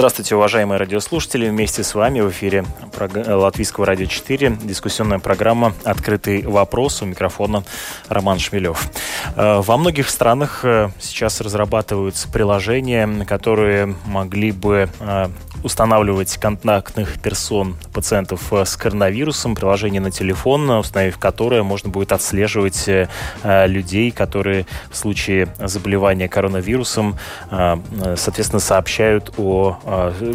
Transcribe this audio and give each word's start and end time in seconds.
Здравствуйте, 0.00 0.34
уважаемые 0.34 0.78
радиослушатели. 0.78 1.50
Вместе 1.50 1.84
с 1.84 1.94
вами 1.94 2.20
в 2.20 2.30
эфире 2.30 2.64
Латвийского 3.26 3.84
радио 3.84 4.06
4 4.06 4.56
дискуссионная 4.62 5.18
программа 5.18 5.74
«Открытый 5.84 6.40
вопрос». 6.40 7.02
У 7.02 7.04
микрофона 7.04 7.64
Роман 8.08 8.38
Шмелев. 8.38 8.90
Э, 9.36 9.60
во 9.60 9.76
многих 9.76 10.08
странах 10.08 10.64
э, 10.64 10.88
сейчас 10.98 11.42
разрабатываются 11.42 12.28
приложения, 12.28 13.06
которые 13.26 13.94
могли 14.06 14.52
бы 14.52 14.88
э, 15.00 15.28
устанавливать 15.62 16.38
контактных 16.38 17.20
персон 17.20 17.76
пациентов 17.92 18.50
с 18.50 18.76
коронавирусом, 18.78 19.54
приложение 19.54 20.00
на 20.00 20.10
телефон, 20.10 20.70
установив 20.70 21.18
которое 21.18 21.62
можно 21.62 21.90
будет 21.90 22.12
отслеживать 22.12 22.88
людей, 23.44 24.10
которые 24.10 24.64
в 24.90 24.96
случае 24.96 25.48
заболевания 25.58 26.30
коронавирусом, 26.30 27.18
соответственно, 27.50 28.60
сообщают 28.60 29.34
о 29.36 29.78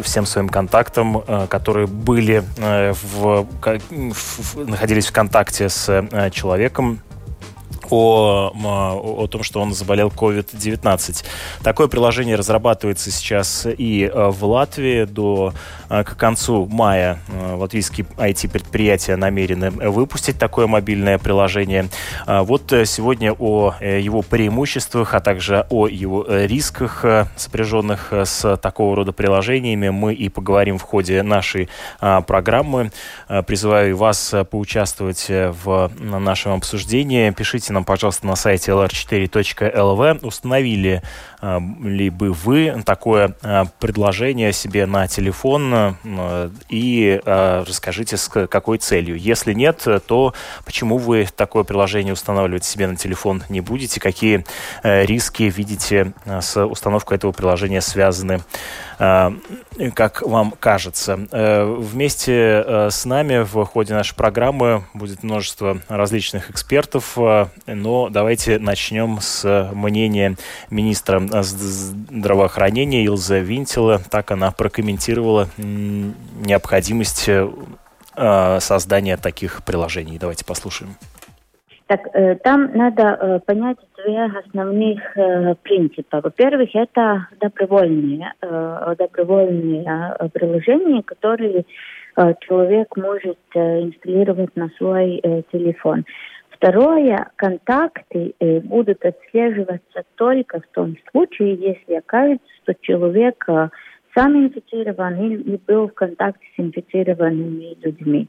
всем 0.02 0.26
своим 0.26 0.48
контактам, 0.48 1.22
которые 1.48 1.86
были 1.86 2.44
в, 2.56 3.46
в, 3.62 4.66
находились 4.66 5.06
в 5.06 5.12
контакте 5.12 5.68
с 5.68 6.30
человеком, 6.32 7.00
о, 7.90 8.52
о 9.18 9.26
том, 9.26 9.42
что 9.42 9.60
он 9.60 9.74
заболел 9.74 10.08
COVID-19. 10.08 11.24
Такое 11.62 11.88
приложение 11.88 12.36
разрабатывается 12.36 13.10
сейчас 13.10 13.66
и 13.66 14.10
э, 14.12 14.28
в 14.30 14.44
Латвии. 14.44 15.04
До, 15.04 15.52
э, 15.85 15.85
к 15.88 16.16
концу 16.16 16.66
мая 16.66 17.18
э, 17.28 17.54
латвийские 17.54 18.06
IT-предприятия 18.16 19.16
намерены 19.16 19.70
выпустить 19.70 20.38
такое 20.38 20.66
мобильное 20.66 21.18
приложение. 21.18 21.88
Вот 22.26 22.72
сегодня 22.84 23.32
о 23.32 23.74
его 23.80 24.22
преимуществах, 24.22 25.14
а 25.14 25.20
также 25.20 25.66
о 25.70 25.86
его 25.86 26.26
рисках, 26.28 27.04
сопряженных 27.36 28.12
с 28.12 28.56
такого 28.56 28.96
рода 28.96 29.12
приложениями, 29.12 29.90
мы 29.90 30.14
и 30.14 30.28
поговорим 30.28 30.78
в 30.78 30.82
ходе 30.82 31.22
нашей 31.22 31.68
программы. 32.00 32.90
Призываю 33.46 33.96
вас 33.96 34.34
поучаствовать 34.50 35.26
в 35.28 35.90
нашем 35.98 36.52
обсуждении. 36.52 37.30
Пишите 37.30 37.72
нам, 37.72 37.84
пожалуйста, 37.84 38.26
на 38.26 38.36
сайте 38.36 38.72
lr4.lv. 38.72 40.26
Установили 40.26 41.02
э, 41.40 41.58
ли 41.82 42.10
бы 42.10 42.32
вы 42.32 42.82
такое 42.84 43.34
э, 43.42 43.64
предложение 43.78 44.52
себе 44.52 44.86
на 44.86 45.06
телефон 45.06 45.72
э, 45.76 46.50
и 46.68 47.20
расскажите, 47.24 48.16
с 48.16 48.28
какой 48.28 48.78
целью. 48.78 49.16
Если 49.16 49.52
нет, 49.52 49.86
то 50.06 50.34
почему 50.64 50.98
вы 50.98 51.28
такое 51.34 51.64
приложение 51.64 52.12
устанавливать 52.12 52.64
себе 52.64 52.86
на 52.86 52.96
телефон 52.96 53.42
не 53.48 53.60
будете? 53.60 54.00
Какие 54.00 54.44
риски 54.82 55.44
видите 55.44 56.12
с 56.24 56.64
установкой 56.64 57.16
этого 57.16 57.32
приложения 57.32 57.80
связаны 57.80 58.42
Э, 58.98 59.30
как 59.94 60.22
вам 60.22 60.52
кажется. 60.52 61.26
Э, 61.30 61.64
вместе 61.64 62.32
э, 62.32 62.88
с 62.90 63.04
нами 63.04 63.42
в 63.42 63.64
ходе 63.64 63.94
нашей 63.94 64.14
программы 64.14 64.84
будет 64.94 65.22
множество 65.22 65.80
различных 65.88 66.50
экспертов, 66.50 67.16
но 67.66 68.08
давайте 68.08 68.58
начнем 68.58 69.18
с 69.20 69.70
мнения 69.72 70.36
министра 70.70 71.22
здравоохранения 71.42 73.04
Илза 73.04 73.38
Винтила. 73.38 73.98
Так 74.10 74.30
она 74.30 74.50
прокомментировала 74.50 75.48
необходимость 75.56 77.28
создания 78.14 79.16
таких 79.16 79.62
приложений. 79.64 80.18
Давайте 80.18 80.44
послушаем. 80.44 80.96
Так, 81.88 82.00
там 82.42 82.72
надо 82.74 83.40
понять 83.46 83.78
две 84.06 84.24
основных 84.24 85.16
э, 85.16 85.54
принципа. 85.62 86.20
Во-первых, 86.20 86.70
это 86.74 87.28
добровольные, 87.40 88.32
э, 88.40 88.94
добровольные 88.98 89.84
э, 90.18 90.28
приложения, 90.30 91.02
которые 91.02 91.64
э, 92.16 92.34
человек 92.40 92.96
может 92.96 93.38
э, 93.54 93.82
инсталлировать 93.82 94.54
на 94.56 94.68
свой 94.78 95.20
э, 95.22 95.42
телефон. 95.52 96.04
Второе, 96.50 97.28
контакты 97.36 98.34
э, 98.38 98.60
будут 98.60 99.04
отслеживаться 99.04 100.04
только 100.14 100.60
в 100.60 100.66
том 100.74 100.96
случае, 101.10 101.54
если 101.54 101.94
окажется, 101.94 102.46
что 102.62 102.74
человек 102.80 103.44
э, 103.48 103.68
сам 104.14 104.36
инфицирован 104.36 105.14
или 105.20 105.60
был 105.66 105.88
в 105.88 105.94
контакте 105.94 106.46
с 106.56 106.60
инфицированными 106.60 107.76
людьми. 107.82 108.28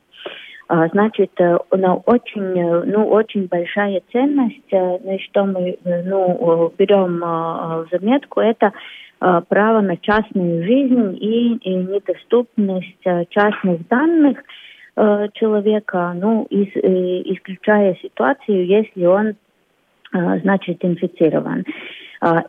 А, 0.69 0.89
значит, 0.89 1.31
э, 1.39 1.57
она 1.69 1.95
очень, 1.95 2.59
э, 2.59 2.83
ну, 2.85 3.07
очень 3.07 3.47
большая 3.47 4.01
ценность, 4.11 4.72
э, 4.72 4.97
на 5.00 5.17
что 5.19 5.45
мы 5.45 5.78
ну, 5.85 6.73
берем 6.78 7.19
в 7.19 7.88
заметку, 7.91 8.41
это 8.41 8.73
право 9.19 9.81
на 9.81 9.97
частную 9.97 10.63
жизнь 10.63 11.17
и, 11.19 11.73
недоступность 11.73 13.01
частных 13.29 13.88
данных 13.88 14.38
человека, 15.33 16.13
ну, 16.16 16.45
из, 16.51 16.67
исключая 16.75 17.95
ситуацию, 17.95 18.67
если 18.67 19.05
он, 19.05 19.34
значит, 20.11 20.85
инфицирован. 20.85 21.66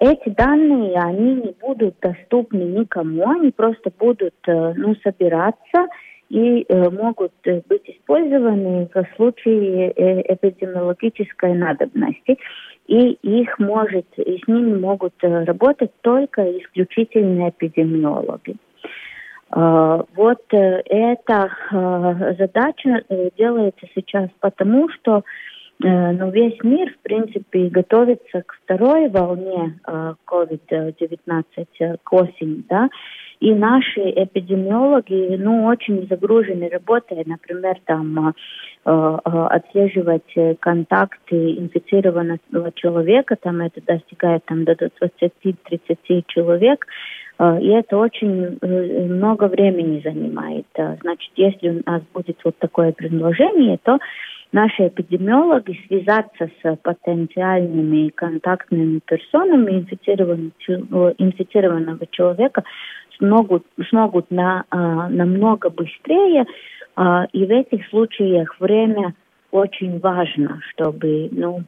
Эти 0.01 0.29
данные, 0.29 0.99
они 0.99 1.35
не 1.37 1.55
будут 1.59 1.95
доступны 2.03 2.65
никому, 2.65 3.31
они 3.31 3.51
просто 3.51 3.91
будут, 3.99 4.35
ну, 4.47 4.95
собираться, 5.03 5.87
и 6.29 6.67
э, 6.69 6.91
могут 6.91 7.33
э, 7.45 7.63
быть 7.69 7.89
использованы 7.89 8.89
в 8.95 9.17
случае 9.17 9.91
э, 9.91 10.35
эпидемиологической 10.35 11.55
надобности. 11.55 12.39
И 12.87 13.13
их 13.23 13.59
может, 13.59 14.07
и 14.17 14.39
с 14.39 14.49
ними 14.49 14.79
могут 14.79 15.15
работать 15.21 15.93
только 16.03 16.43
исключительно 16.59 17.49
эпидемиологи. 17.49 18.57
Э, 19.55 20.03
вот 20.15 20.43
эта 20.51 21.51
э, 21.73 22.35
задача 22.39 23.05
делается 23.39 23.87
сейчас 23.95 24.29
потому, 24.41 24.89
что 24.91 25.25
ну, 25.81 26.33
весь 26.33 26.59
мир, 26.65 26.93
в 26.93 26.99
принципе, 27.05 27.69
готовится 27.69 28.43
к 28.43 28.53
второй 28.65 29.09
волне 29.11 29.79
э, 29.87 30.15
COVID-19, 30.27 31.45
э, 31.79 31.97
к 32.03 32.13
осени, 32.13 32.65
да, 32.69 32.89
и 33.41 33.55
наши 33.55 34.01
эпидемиологи, 34.01 35.37
ну, 35.39 35.65
очень 35.67 36.07
загружены 36.09 36.69
работой, 36.69 37.23
например, 37.25 37.77
там 37.85 38.29
э, 38.29 38.33
э, 38.85 39.31
отслеживать 39.31 40.59
контакты 40.61 41.53
инфицированного 41.53 42.73
человека, 42.75 43.37
там 43.41 43.61
это 43.61 43.81
достигает 43.81 44.45
там, 44.47 44.65
до 44.65 44.73
20-30 44.73 46.25
человек, 46.27 46.87
э, 47.39 47.61
и 47.61 47.69
это 47.69 47.97
очень 47.97 48.59
много 48.61 49.45
времени 49.45 50.01
занимает. 50.03 50.67
Значит, 50.75 51.31
если 51.37 51.69
у 51.69 51.83
нас 51.87 52.03
будет 52.13 52.39
вот 52.43 52.59
такое 52.59 52.91
предложение, 52.93 53.79
то 53.85 53.99
наши 54.53 54.89
эпидемиологи 54.89 55.79
связаться 55.87 56.51
с 56.63 56.77
потенциальными 56.77 58.09
контактными 58.09 59.01
персонами 59.05 59.81
инфицированного, 59.81 61.15
инфицированного 61.19 62.07
человека 62.11 62.65
смогут, 63.19 63.65
смогут 63.89 64.31
на, 64.31 64.65
а, 64.71 65.09
намного 65.09 65.71
быстрее. 65.71 66.47
А, 66.97 67.27
и 67.33 67.45
в 67.45 67.51
этих 67.51 67.87
случаях 67.89 68.59
время 68.61 69.15
очень 69.51 69.99
важно, 70.01 70.61
чтобы 70.71 71.29
ну, 71.31 71.63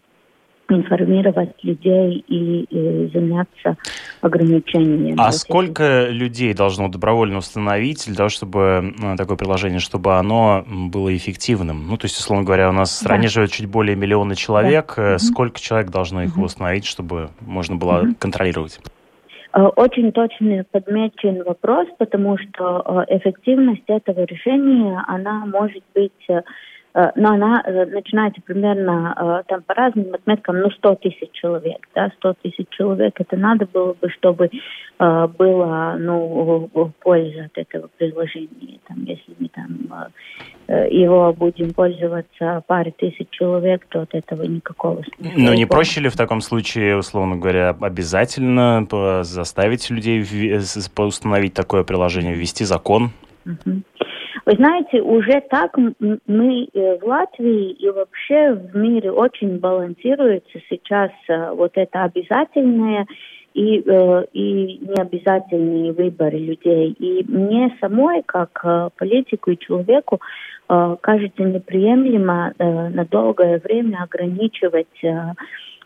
информировать 0.72 1.52
людей 1.62 2.24
и, 2.26 2.62
и 2.62 3.10
заняться 3.12 3.76
ограничениями. 4.20 5.14
А 5.18 5.32
сколько 5.32 6.08
людей 6.08 6.54
должно 6.54 6.88
добровольно 6.88 7.38
установить 7.38 8.04
для 8.06 8.16
того, 8.16 8.28
чтобы 8.28 8.94
ну, 8.98 9.16
такое 9.16 9.36
приложение, 9.36 9.80
чтобы 9.80 10.16
оно 10.16 10.64
было 10.66 11.14
эффективным? 11.16 11.86
Ну, 11.88 11.96
то 11.96 12.06
есть, 12.06 12.18
условно 12.18 12.44
говоря, 12.44 12.68
у 12.70 12.72
нас 12.72 12.90
в 12.90 12.94
стране 12.94 13.24
да. 13.24 13.28
живет 13.28 13.52
чуть 13.52 13.66
более 13.66 13.96
миллиона 13.96 14.36
человек. 14.36 14.94
Да. 14.96 15.18
Сколько 15.18 15.60
человек 15.60 15.90
должно 15.90 16.22
их 16.22 16.36
угу. 16.36 16.44
установить, 16.44 16.86
чтобы 16.86 17.30
можно 17.40 17.76
было 17.76 18.02
угу. 18.02 18.14
контролировать? 18.18 18.80
Э, 19.52 19.62
очень 19.76 20.12
точно 20.12 20.64
подмечен 20.70 21.42
вопрос, 21.44 21.88
потому 21.98 22.38
что 22.38 23.06
э, 23.08 23.16
эффективность 23.16 23.84
этого 23.88 24.24
решения, 24.24 25.02
она 25.06 25.46
может 25.46 25.82
быть 25.94 26.12
э, 26.28 26.42
Э, 26.42 26.42
но 27.14 27.30
она 27.30 27.62
э, 27.64 27.86
начинается 27.86 28.40
примерно 28.42 29.14
э, 29.16 29.42
там 29.48 29.62
по 29.62 29.74
разным 29.74 30.12
отметкам, 30.12 30.60
ну, 30.60 30.70
100 30.70 30.94
тысяч 30.96 31.30
человек, 31.32 31.88
да, 31.94 32.10
100 32.18 32.34
тысяч 32.42 32.66
человек, 32.70 33.14
это 33.20 33.36
надо 33.36 33.66
было 33.66 33.94
бы, 33.94 34.08
чтобы 34.10 34.50
было, 34.98 35.96
ну, 35.98 36.68
польза 37.00 37.44
от 37.44 37.56
этого 37.56 37.88
приложения, 37.96 38.80
там, 38.86 39.02
если 39.04 39.34
мы 39.38 39.48
там 39.48 40.10
его 40.90 41.32
будем 41.32 41.72
пользоваться 41.72 42.62
паре 42.66 42.92
тысяч 42.98 43.28
человек, 43.30 43.86
то 43.88 44.02
от 44.02 44.14
этого 44.14 44.42
никакого 44.42 45.02
смысла. 45.14 45.38
Но 45.38 45.54
не 45.54 45.64
проще 45.64 46.02
ли 46.02 46.10
в 46.10 46.16
таком 46.16 46.42
случае, 46.42 46.98
условно 46.98 47.36
говоря, 47.36 47.74
обязательно 47.80 48.86
заставить 49.22 49.88
людей 49.88 50.20
установить 50.98 51.54
такое 51.54 51.82
приложение, 51.82 52.34
ввести 52.34 52.64
закон? 52.64 53.10
Угу. 53.46 53.82
Вы 54.50 54.56
знаете, 54.56 55.00
уже 55.00 55.42
так 55.48 55.76
мы 56.26 56.68
э, 56.74 56.98
в 56.98 57.04
Латвии 57.04 57.70
и 57.70 57.88
вообще 57.88 58.52
в 58.52 58.76
мире 58.76 59.12
очень 59.12 59.60
балансируется 59.60 60.58
сейчас 60.68 61.12
э, 61.28 61.52
вот 61.52 61.70
это 61.76 62.02
обязательное 62.02 63.06
и, 63.54 63.78
э, 63.78 64.24
и 64.32 64.78
необязательные 64.78 65.92
выборы 65.92 66.38
людей. 66.38 66.90
И 66.98 67.24
мне 67.30 67.76
самой, 67.80 68.24
как 68.26 68.60
политику 68.98 69.52
и 69.52 69.58
человеку, 69.58 70.20
кажется 70.66 71.42
неприемлемо 71.42 72.52
на 72.58 73.04
долгое 73.04 73.60
время 73.60 74.02
ограничивать 74.02 74.86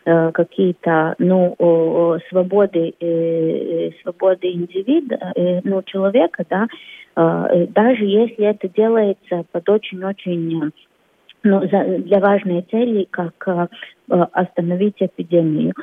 какие-то 0.05 1.15
ну 1.17 2.19
свободы 2.29 2.93
свободы 4.03 4.51
индивида 4.51 5.33
ну 5.63 5.81
человека 5.83 6.45
да 6.49 6.67
Э, 7.15 7.67
даже 7.69 8.03
если 8.05 8.45
это 8.45 8.67
делается 8.69 9.45
под 9.51 9.69
очень-очень 9.69 10.71
ну, 11.43 11.59
для 11.61 12.19
важной 12.19 12.63
цели, 12.69 13.07
как 13.09 13.47
э, 13.47 13.67
остановить 14.07 14.95
эпидемию. 14.99 15.73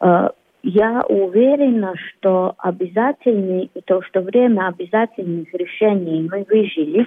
Э, 0.00 0.30
я 0.62 1.02
уверена, 1.08 1.94
что 1.96 2.54
обязательный, 2.58 3.70
то, 3.86 4.02
что 4.02 4.20
время 4.20 4.68
обязательных 4.68 5.52
решений 5.54 6.28
мы 6.30 6.44
выжили 6.48 7.06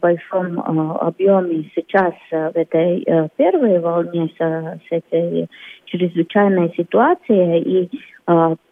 большом 0.00 0.60
объеме 0.60 1.70
сейчас 1.74 2.14
в 2.30 2.56
этой 2.56 3.04
первой 3.36 3.78
волне 3.80 4.30
с, 4.38 4.40
с 4.40 4.86
этой 4.90 5.48
чрезвычайной 5.86 6.72
ситуацией 6.76 7.60
и 7.60 7.90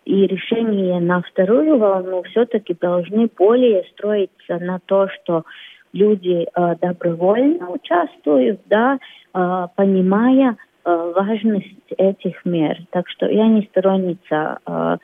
и 0.04 0.26
решения 0.26 0.98
на 0.98 1.22
вторую 1.22 1.78
волну 1.78 2.22
все-таки 2.24 2.74
должны 2.74 3.28
более 3.38 3.84
строиться 3.92 4.58
на 4.58 4.80
то, 4.86 5.08
что 5.08 5.44
люди 5.92 6.46
э, 6.46 6.74
добровольно 6.80 7.70
участвуют, 7.70 8.60
да, 8.66 8.98
э, 9.34 9.66
понимая 9.76 10.56
э, 10.84 11.12
важность 11.14 11.92
этих 11.96 12.44
мер. 12.44 12.78
Так 12.90 13.08
что 13.08 13.26
я 13.26 13.46
не 13.46 13.62
сторонница 13.70 14.58
э, 14.66 14.96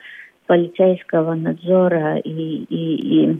полицейского 0.47 1.35
надзора 1.35 2.17
и, 2.17 2.29
и, 2.29 2.95
и, 3.29 3.39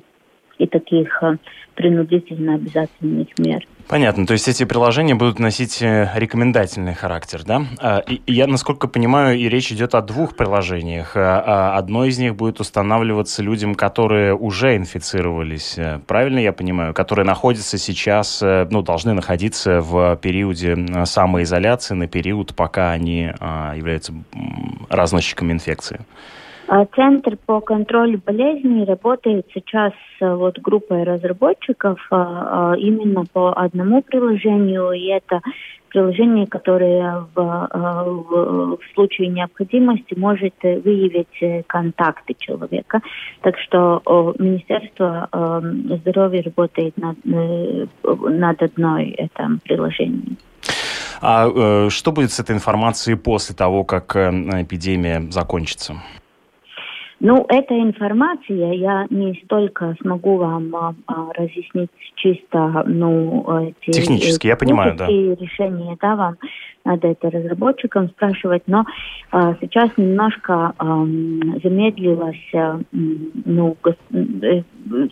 и 0.59 0.67
таких 0.67 1.23
э, 1.23 1.37
принудительно 1.73 2.55
обязательных 2.55 3.27
мер. 3.39 3.65
Понятно. 3.87 4.27
То 4.27 4.33
есть 4.33 4.47
эти 4.47 4.65
приложения 4.65 5.15
будут 5.15 5.39
носить 5.39 5.81
э, 5.81 6.11
рекомендательный 6.13 6.93
характер, 6.93 7.41
да? 7.43 7.63
А, 7.79 7.99
и 7.99 8.21
я, 8.27 8.45
насколько 8.45 8.87
понимаю, 8.87 9.39
и 9.39 9.49
речь 9.49 9.71
идет 9.71 9.95
о 9.95 10.01
двух 10.01 10.35
приложениях. 10.35 11.13
А, 11.15 11.43
а 11.73 11.77
одно 11.77 12.05
из 12.05 12.19
них 12.19 12.35
будет 12.35 12.59
устанавливаться 12.59 13.41
людям, 13.41 13.73
которые 13.73 14.35
уже 14.35 14.75
инфицировались. 14.75 15.77
Э, 15.77 16.01
правильно 16.05 16.37
я 16.37 16.53
понимаю? 16.53 16.93
Которые 16.93 17.25
находятся 17.25 17.79
сейчас, 17.79 18.43
э, 18.43 18.67
ну, 18.69 18.83
должны 18.83 19.13
находиться 19.13 19.81
в 19.81 20.17
периоде 20.17 20.77
самоизоляции, 21.05 21.95
на 21.95 22.07
период, 22.07 22.53
пока 22.53 22.91
они 22.91 23.31
являются 23.75 24.13
разносчиками 24.89 25.53
инфекции. 25.53 26.01
А 26.71 26.85
Центр 26.85 27.35
по 27.47 27.61
контролю 27.61 28.21
болезней 28.23 28.85
работает 28.85 29.47
сейчас 29.55 29.91
вот 30.21 30.59
группой 30.59 31.01
разработчиков 31.03 31.97
а, 32.11 32.73
а, 32.73 32.77
именно 32.77 33.25
по 33.25 33.59
одному 33.59 34.03
приложению, 34.03 34.91
и 34.91 35.07
это 35.07 35.41
приложение, 35.87 36.45
которое 36.45 37.25
в, 37.33 37.41
в, 37.41 38.77
в 38.77 38.93
случае 38.93 39.29
необходимости 39.29 40.13
может 40.15 40.53
выявить 40.61 41.65
контакты 41.65 42.35
человека. 42.37 43.01
Так 43.41 43.57
что 43.57 44.03
Министерство 44.37 45.27
здоровья 46.03 46.43
работает 46.43 46.95
над, 46.97 47.17
э, 47.25 47.87
над 48.03 48.61
одной 48.61 49.09
этом 49.09 49.59
приложением. 49.63 50.37
А 51.19 51.47
э, 51.49 51.89
что 51.89 52.11
будет 52.11 52.31
с 52.31 52.39
этой 52.39 52.55
информацией 52.55 53.17
после 53.17 53.55
того, 53.55 53.83
как 53.83 54.15
э, 54.15 54.29
эпидемия 54.61 55.31
закончится? 55.31 55.95
Ну, 57.21 57.45
эта 57.49 57.77
информация 57.77 58.73
я 58.73 59.05
не 59.09 59.41
столько 59.43 59.95
смогу 60.01 60.37
вам 60.37 60.73
а, 60.73 60.95
а 61.07 61.33
разъяснить 61.33 61.89
чисто, 62.15 62.83
ну, 62.87 63.45
эти... 63.61 63.91
Технически, 63.91 64.47
я 64.47 64.55
понимаю, 64.55 64.95
да. 64.95 65.07
решения, 65.07 65.97
да, 66.01 66.15
вам 66.15 66.37
надо 66.85 67.09
это 67.09 67.29
разработчикам 67.29 68.09
спрашивать, 68.09 68.63
но 68.67 68.85
а, 69.31 69.53
сейчас 69.59 69.89
немножко 69.97 70.73
а, 70.77 71.05
замедлилась, 71.61 72.53
а, 72.55 72.79
ну, 72.91 73.75
э, 73.83 74.61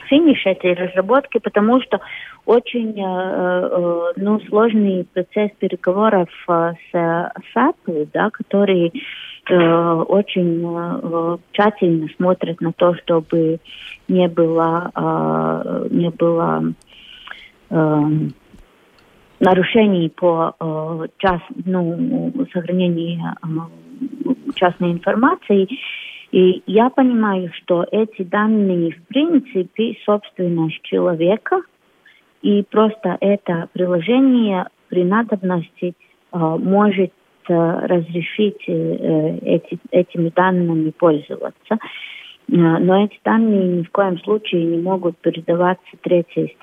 финиш 0.07 0.45
этой 0.45 0.73
разработки, 0.75 1.39
потому 1.39 1.81
что 1.81 1.99
очень, 2.45 2.99
а, 3.01 3.67
а, 3.69 4.11
ну, 4.15 4.39
сложный 4.47 5.05
процесс 5.13 5.51
переговоров 5.59 6.29
а, 6.47 6.73
с, 6.73 6.93
с 6.93 7.57
Apple, 7.57 8.07
да, 8.13 8.29
который 8.29 8.93
Э, 8.93 9.36
очень 9.49 10.63
э, 10.65 11.37
тщательно 11.51 12.07
смотрят 12.17 12.59
на 12.61 12.73
то, 12.73 12.95
чтобы 12.95 13.59
не 14.07 14.27
было, 14.27 14.91
э, 14.93 15.87
не 15.91 16.09
было 16.09 16.73
нарушений 19.39 20.09
по 20.09 20.55
час, 21.17 21.41
ну, 21.65 22.31
сохранению 22.53 23.35
частной 24.55 24.93
информации. 24.93 25.67
И 26.31 26.63
я 26.65 26.89
понимаю, 26.89 27.51
что 27.57 27.85
эти 27.91 28.23
данные, 28.23 28.91
в 28.91 29.07
принципе, 29.07 29.97
собственность 30.05 30.81
человека, 30.83 31.61
и 32.41 32.63
просто 32.63 33.17
это 33.19 33.67
приложение 33.73 34.67
при 34.87 35.03
надобности 35.03 35.93
может 36.31 37.11
разрешить 37.53 38.63
э, 38.67 39.37
эти, 39.41 39.79
этими 39.91 40.29
данными 40.29 40.91
пользоваться. 40.91 41.73
Э, 41.73 41.77
но 42.47 43.03
эти 43.03 43.19
данные 43.23 43.79
ни 43.79 43.83
в 43.83 43.91
коем 43.91 44.19
случае 44.19 44.63
не 44.65 44.81
могут 44.81 45.17
передаваться 45.17 45.83
третьей 46.01 46.55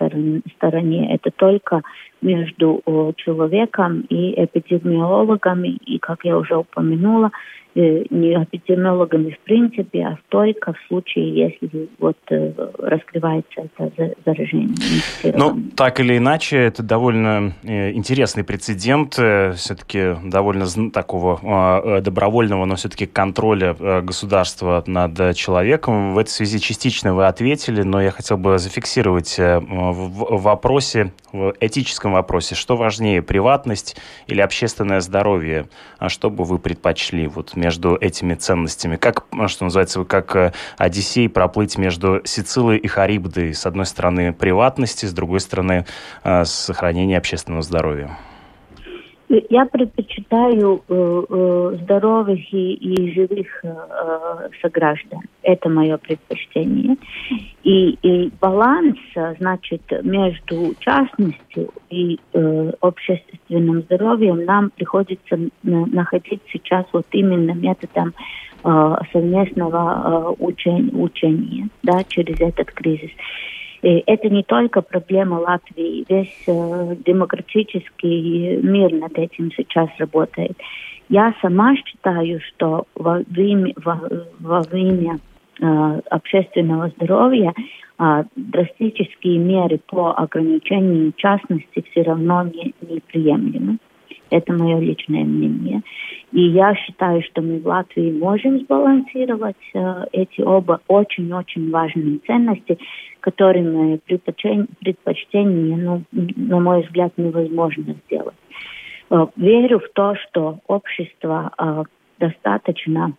стороне. 0.56 1.14
Это 1.14 1.30
только 1.30 1.82
между 2.25 2.83
человеком 3.16 4.00
и 4.09 4.35
эпидемиологами. 4.43 5.78
И, 5.87 5.99
как 5.99 6.25
я 6.25 6.37
уже 6.37 6.57
упомянула, 6.57 7.31
Э, 7.76 8.04
не 8.11 8.35
эпидемиологами 8.35 9.33
в 9.33 9.40
принципе, 9.40 10.04
а 10.04 10.19
только 10.28 10.75
в 10.75 10.76
случае, 10.87 11.35
если 11.35 11.88
вот 11.99 12.16
э, 12.31 12.52
раскрывается 12.78 13.69
это 13.78 14.14
заражение. 14.25 14.76
Ну, 15.25 15.61
так 15.76 15.99
или 15.99 16.16
иначе, 16.19 16.57
это 16.57 16.85
довольно 16.85 17.52
э, 17.64 17.90
интересный 17.90 18.45
прецедент, 18.45 19.14
все-таки 19.14 20.14
довольно 20.25 20.66
такого 20.93 21.40
а, 21.43 22.00
добровольного, 22.00 22.64
но 22.64 22.76
все-таки 22.76 23.07
контроля 23.07 23.75
государства 24.02 24.85
над 24.87 25.35
человеком. 25.35 26.14
В 26.14 26.19
этой 26.19 26.31
связи 26.31 26.61
частично 26.61 27.12
вы 27.12 27.26
ответили, 27.26 27.83
но 27.83 28.00
я 28.00 28.12
хотел 28.12 28.37
бы 28.37 28.59
зафиксировать 28.59 29.37
в 29.37 30.43
вопросе, 30.43 31.12
в 31.33 31.54
этическом 31.59 32.13
вопросе, 32.14 32.54
что 32.54 32.76
важнее, 32.76 33.23
приватность 33.23 33.97
или 34.26 34.40
общественное 34.40 35.00
здоровье? 35.00 35.68
А 35.99 36.09
что 36.09 36.30
бы 36.30 36.44
вы 36.44 36.59
предпочли 36.59 37.26
вот 37.26 37.56
между 37.56 37.97
этими 37.97 38.35
ценностями? 38.35 38.97
Как, 38.97 39.26
ну, 39.33 39.49
что 39.49 39.64
называется, 39.64 40.04
как 40.04 40.35
э, 40.37 40.52
Одиссей 40.78 41.28
проплыть 41.28 41.78
между 41.78 42.23
Сицилой 42.25 42.78
и 42.78 42.87
Харибдой? 42.87 43.54
С 43.54 43.66
одной 43.66 43.87
стороны 43.87 44.33
приватности, 44.33 45.06
с 45.06 45.12
другой 45.12 45.40
стороны 45.40 45.87
э, 46.23 46.44
сохранение 46.44 47.18
общественного 47.18 47.62
здоровья. 47.62 48.16
Я 49.28 49.64
предпочитаю 49.64 50.83
э, 50.87 51.23
э, 51.28 51.78
здоровых 51.83 52.38
и, 52.52 52.75
и 52.75 53.14
живых 53.14 53.47
э, 53.64 54.49
сограждан. 54.61 55.23
Это 55.43 55.69
мое 55.69 55.97
предпочтение. 55.97 56.97
И, 57.62 57.99
и 58.02 58.31
баланс, 58.40 58.99
значит, 59.38 59.83
между 60.02 60.75
частностью 60.78 61.71
и 61.88 62.21
э, 62.33 62.73
общественным 62.81 63.83
здоровьем 63.83 64.45
нам 64.45 64.71
приходится 64.71 65.38
находить 65.62 66.43
сейчас 66.52 66.85
вот 66.93 67.07
именно 67.12 67.52
методом 67.52 68.12
э, 68.62 68.95
совместного 69.12 70.35
э, 70.38 70.43
учения, 70.45 70.93
учения 70.93 71.69
да, 71.83 72.04
через 72.04 72.40
этот 72.40 72.71
кризис. 72.73 73.11
И 73.84 74.02
это 74.06 74.30
не 74.30 74.42
только 74.42 74.80
проблема 74.80 75.34
Латвии, 75.34 76.06
весь 76.08 76.42
э, 76.46 76.96
демократический 77.04 78.56
мир 78.62 78.90
над 78.94 79.18
этим 79.18 79.52
сейчас 79.52 79.90
работает. 79.98 80.56
Я 81.10 81.34
сама 81.42 81.76
считаю, 81.76 82.40
что 82.40 82.86
во 82.94 83.20
время, 83.28 83.74
во, 83.76 84.00
во 84.40 84.62
время 84.62 85.18
э, 85.60 86.00
общественного 86.08 86.92
здоровья 86.96 87.52
э, 87.98 88.24
драстические 88.36 89.36
меры 89.36 89.78
по 89.86 90.12
ограничению 90.12 91.12
частности 91.14 91.84
все 91.90 92.04
равно 92.04 92.44
не, 92.44 92.74
неприемлемы. 92.80 93.76
Это 94.34 94.52
мое 94.52 94.80
личное 94.80 95.22
мнение. 95.22 95.82
И 96.32 96.40
я 96.40 96.74
считаю, 96.74 97.22
что 97.22 97.40
мы 97.40 97.60
в 97.60 97.66
Латвии 97.66 98.10
можем 98.10 98.58
сбалансировать 98.58 99.54
э, 99.74 100.06
эти 100.10 100.40
оба 100.40 100.80
очень-очень 100.88 101.70
важные 101.70 102.18
ценности, 102.26 102.76
которыми 103.20 104.00
предпочтение, 104.04 104.66
предпочтение 104.80 105.76
ну, 105.76 106.02
на 106.10 106.58
мой 106.58 106.82
взгляд, 106.82 107.12
невозможно 107.16 107.94
сделать. 108.06 108.34
Э, 109.10 109.26
верю 109.36 109.78
в 109.78 109.88
то, 109.92 110.16
что 110.16 110.58
общество 110.66 111.52
э, 111.56 111.84
достаточно 112.18 113.12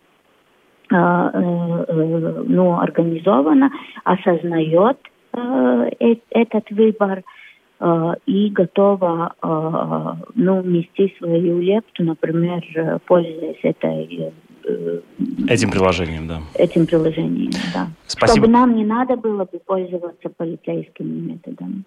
э, 0.91 0.95
ну, 0.95 2.77
организованно 2.77 3.71
осознает 4.03 4.97
этот 6.29 6.71
выбор 6.71 7.23
и 8.25 8.49
готова 8.49 9.35
ну, 10.35 10.61
внести 10.61 11.13
свою 11.17 11.59
лепту, 11.59 12.03
например, 12.03 12.63
пользуясь 13.05 13.59
этой 13.63 14.33
Этим 15.47 15.69
приложением, 15.69 16.27
да. 16.27 16.41
Этим 16.55 16.87
приложением, 16.87 17.51
да. 17.73 17.87
Спасибо. 18.07 18.37
Чтобы 18.37 18.47
нам 18.51 18.75
не 18.75 18.83
надо 18.83 19.15
было 19.15 19.45
бы 19.45 19.59
пользоваться 19.59 20.29
полицейскими 20.29 21.31
методами. 21.31 21.83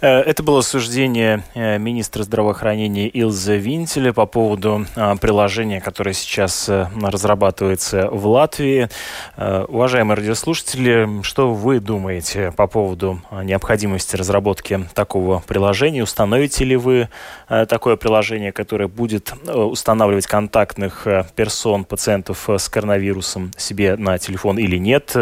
Э, 0.00 0.20
это 0.20 0.42
было 0.42 0.60
суждение 0.60 1.42
э, 1.54 1.78
министра 1.78 2.22
здравоохранения 2.22 3.08
Илза 3.08 3.56
Винтеля 3.56 4.12
по 4.12 4.26
поводу 4.26 4.86
э, 4.94 5.16
приложения, 5.20 5.80
которое 5.80 6.12
сейчас 6.12 6.68
разрабатывается 6.68 8.08
в 8.10 8.26
Латвии. 8.26 8.88
Уважаемые 9.36 10.16
радиослушатели, 10.16 11.22
что 11.22 11.52
вы 11.52 11.80
думаете 11.80 12.52
по 12.52 12.66
поводу 12.66 13.20
необходимости 13.42 14.16
разработки 14.16 14.86
такого 14.94 15.42
приложения? 15.46 16.02
Установите 16.02 16.64
ли 16.64 16.76
вы 16.76 17.08
такое 17.48 17.96
приложение, 17.96 18.52
которое 18.52 18.88
будет 18.88 19.32
устанавливать 19.46 20.26
контактных 20.26 21.06
персон 21.34 21.84
пациентов 21.84 22.48
с 22.48 22.68
коронавирусом 22.68 23.52
себе 23.56 23.96
на 23.96 24.18
телефон 24.18 24.58
или 24.58 24.76
нет? 24.76 25.14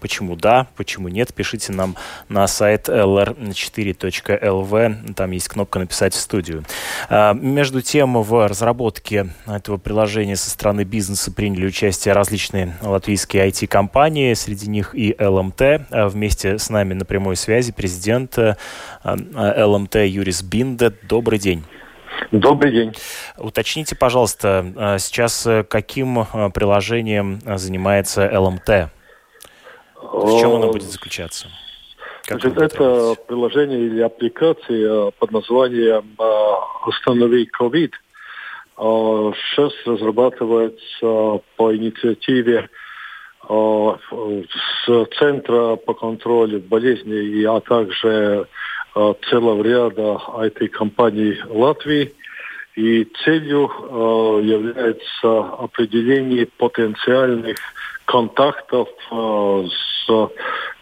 Почему 0.00 0.36
да, 0.36 0.66
почему 0.76 1.08
нет? 1.08 1.34
Пишите 1.34 1.72
нам 1.72 1.96
на 2.28 2.46
сайт 2.46 2.88
lr4.ru 2.88 4.17
lv, 4.26 5.14
там 5.14 5.30
есть 5.30 5.48
кнопка 5.48 5.78
«Написать 5.78 6.14
в 6.14 6.18
студию». 6.18 6.64
А, 7.08 7.32
между 7.34 7.82
тем, 7.82 8.22
в 8.22 8.48
разработке 8.48 9.28
этого 9.46 9.76
приложения 9.76 10.36
со 10.36 10.50
стороны 10.50 10.84
бизнеса 10.84 11.32
приняли 11.32 11.66
участие 11.66 12.14
различные 12.14 12.76
латвийские 12.82 13.48
IT-компании, 13.48 14.34
среди 14.34 14.68
них 14.68 14.94
и 14.94 15.14
ЛМТ. 15.18 15.60
А, 15.60 16.08
вместе 16.08 16.58
с 16.58 16.70
нами 16.70 16.94
на 16.94 17.04
прямой 17.04 17.36
связи 17.36 17.72
президент 17.72 18.38
а, 18.38 18.54
ЛМТ 19.04 19.96
Юрис 19.96 20.42
Бинде. 20.42 20.92
Добрый 21.02 21.38
день. 21.38 21.64
Добрый 22.32 22.72
день. 22.72 22.94
Уточните, 23.36 23.94
пожалуйста, 23.94 24.96
сейчас 24.98 25.46
каким 25.68 26.26
приложением 26.52 27.40
занимается 27.56 28.28
ЛМТ? 28.38 28.90
В 29.94 30.40
чем 30.40 30.54
оно 30.54 30.72
будет 30.72 30.90
заключаться? 30.90 31.48
Значит, 32.28 32.58
это 32.58 33.14
приложение 33.26 33.86
или 33.86 34.00
аппликация 34.00 35.10
под 35.12 35.30
названием 35.32 36.04
«Останови 36.86 37.46
ковид». 37.46 37.94
Сейчас 38.76 39.72
разрабатывается 39.86 41.40
по 41.56 41.74
инициативе 41.74 42.68
с 43.48 45.06
Центра 45.18 45.76
по 45.76 45.94
контролю 45.94 46.60
болезней, 46.60 47.44
а 47.44 47.60
также 47.60 48.46
целого 48.94 49.62
ряда 49.62 50.20
IT-компаний 50.44 51.38
Латвии. 51.48 52.12
И 52.78 53.04
целью 53.24 53.70
является 54.42 55.40
определение 55.40 56.46
потенциальных 56.46 57.56
контактов 58.04 58.88
с 59.10 60.30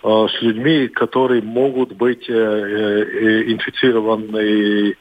Э, 0.07 0.29
с 0.29 0.41
людьми, 0.41 0.87
которые 0.87 1.43
могут 1.43 1.93
быть 1.93 2.29
э, 2.29 2.33
э, 2.33 3.43
инфицированы 3.51 4.95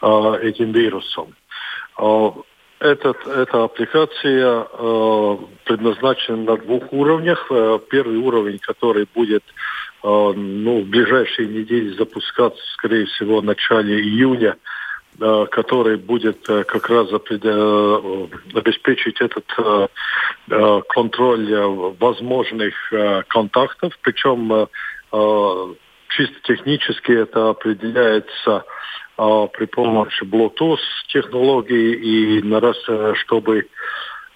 этим 0.00 0.72
вирусом. 0.72 1.34
Этот, 2.80 3.26
эта 3.26 3.64
аппликация 3.64 4.66
э, 4.72 5.36
предназначена 5.64 6.36
на 6.36 6.56
двух 6.56 6.92
уровнях. 6.92 7.50
Первый 7.90 8.16
уровень, 8.18 8.58
который 8.58 9.08
будет 9.12 9.42
э, 10.04 10.08
ну, 10.08 10.82
в 10.82 10.86
ближайшие 10.86 11.48
недели 11.48 11.96
запускаться, 11.96 12.62
скорее 12.74 13.06
всего, 13.06 13.40
в 13.40 13.44
начале 13.44 14.00
июня, 14.00 14.50
Э, 14.52 14.58
который 15.18 15.96
будет 15.96 16.48
э, 16.48 16.64
как 16.64 16.88
раз 16.88 17.08
э, 17.10 18.26
обеспечить 18.54 19.20
этот 19.20 19.44
контроль 20.88 21.54
возможных 21.98 22.74
контактов, 23.28 23.98
причем 24.00 24.68
чисто 26.08 26.34
технически 26.44 27.12
это 27.12 27.50
определяется 27.50 28.64
при 29.16 29.66
помощи 29.66 30.22
Bluetooth 30.24 30.78
технологии. 31.08 32.38
И 32.38 32.42
на 32.42 32.60
раз, 32.60 32.78
чтобы 33.18 33.68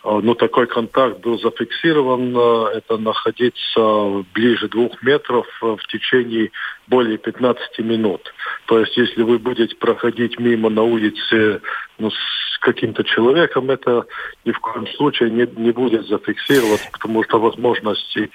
а, 0.05 0.21
ну, 0.21 0.35
такой 0.35 0.67
контакт 0.67 1.21
был 1.21 1.39
зафиксирован, 1.39 2.35
а, 2.37 2.71
это 2.75 2.97
находиться 2.97 4.25
ближе 4.35 4.69
двух 4.69 5.01
метров 5.03 5.47
а, 5.63 5.77
в 5.77 5.87
течение 5.87 6.51
более 6.89 7.19
15 7.19 7.79
минут. 7.81 8.33
То 8.67 8.81
есть, 8.81 8.97
если 8.97 9.23
вы 9.23 9.39
будете 9.39 9.77
проходить 9.77 10.41
мимо 10.41 10.71
на 10.71 10.83
улице 10.83 11.61
ну, 11.99 12.11
с 12.11 12.59
каким-то 12.61 13.05
человеком, 13.05 13.71
это 13.71 14.07
ни 14.45 14.51
в 14.51 14.59
коем 14.59 14.89
случае 14.89 15.31
не, 15.31 15.47
не 15.57 15.71
будет 15.71 16.07
зафиксироваться, 16.07 16.89
потому 16.93 17.23
что 17.25 17.39
возможности 17.39 18.31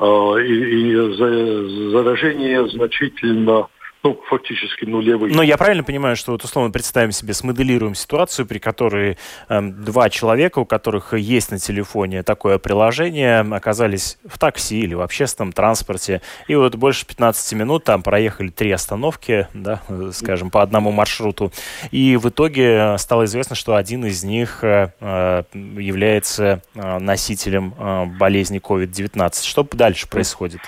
э, 0.00 0.44
и, 0.44 0.90
и 0.90 1.92
заражение 1.92 2.68
значительно 2.68 3.68
ну, 4.02 4.20
фактически 4.28 4.84
нулевые. 4.84 5.34
Но 5.34 5.42
я 5.42 5.56
правильно 5.56 5.84
понимаю, 5.84 6.16
что 6.16 6.32
вот 6.32 6.42
условно 6.44 6.70
представим 6.70 7.12
себе, 7.12 7.34
смоделируем 7.34 7.94
ситуацию, 7.94 8.46
при 8.46 8.58
которой 8.58 9.16
э, 9.48 9.60
два 9.60 10.10
человека, 10.10 10.58
у 10.58 10.64
которых 10.64 11.14
есть 11.14 11.50
на 11.50 11.58
телефоне 11.58 12.22
такое 12.22 12.58
приложение, 12.58 13.40
оказались 13.40 14.18
в 14.24 14.38
такси 14.38 14.80
или 14.80 14.94
в 14.94 15.02
общественном 15.02 15.52
транспорте, 15.52 16.20
и 16.48 16.54
вот 16.56 16.74
больше 16.74 17.06
15 17.06 17.52
минут 17.52 17.84
там 17.84 18.02
проехали 18.02 18.48
три 18.48 18.72
остановки, 18.72 19.46
да, 19.54 19.82
скажем, 20.12 20.50
по 20.50 20.62
одному 20.62 20.90
маршруту, 20.90 21.52
и 21.90 22.16
в 22.16 22.28
итоге 22.28 22.96
стало 22.98 23.24
известно, 23.26 23.54
что 23.54 23.76
один 23.76 24.04
из 24.04 24.24
них 24.24 24.64
э, 24.64 24.92
э 25.00 25.42
является 25.52 26.62
э, 26.74 26.98
носителем 26.98 27.74
э, 27.78 28.06
болезни 28.18 28.60
COVID-19. 28.60 29.46
Что 29.46 29.66
дальше 29.72 30.08
происходит? 30.08 30.60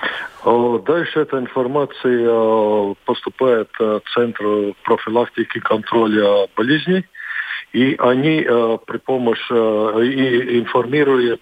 Дальше 0.45 1.21
эта 1.21 1.39
информация 1.39 2.29
э, 2.29 2.95
поступает 3.07 3.71
в 3.79 4.03
Центр 4.13 4.75
профилактики 4.83 5.57
и 5.57 5.61
контроля 5.61 6.49
болезней, 6.55 7.07
и 7.73 7.97
они 7.99 8.45
э, 8.47 8.79
при 8.87 8.99
помощи 8.99 9.41
э, 9.51 10.05
и 10.05 10.61
информируют 10.61 11.41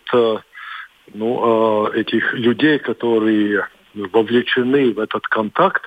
ну, 1.15 1.89
этих 1.89 2.33
людей, 2.35 2.79
которые 2.79 3.67
вовлечены 3.95 4.93
в 4.93 5.01
этот 5.01 5.27
контакт, 5.27 5.83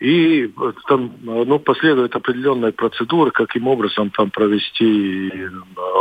и 0.00 0.52
там 0.88 1.12
ну, 1.22 1.60
последует 1.60 2.16
определенная 2.16 2.72
процедура, 2.72 3.30
каким 3.30 3.68
образом 3.68 4.10
там 4.10 4.30
провести 4.30 5.32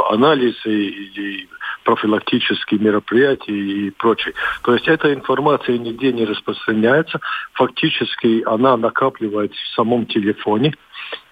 анализы 0.09 0.73
и 0.73 1.47
профилактические 1.83 2.79
мероприятия 2.79 3.53
и 3.53 3.89
прочее. 3.91 4.33
То 4.63 4.73
есть 4.73 4.87
эта 4.87 5.13
информация 5.13 5.77
нигде 5.77 6.11
не 6.11 6.25
распространяется. 6.25 7.19
Фактически 7.53 8.43
она 8.45 8.77
накапливается 8.77 9.59
в 9.63 9.75
самом 9.75 10.05
телефоне. 10.05 10.73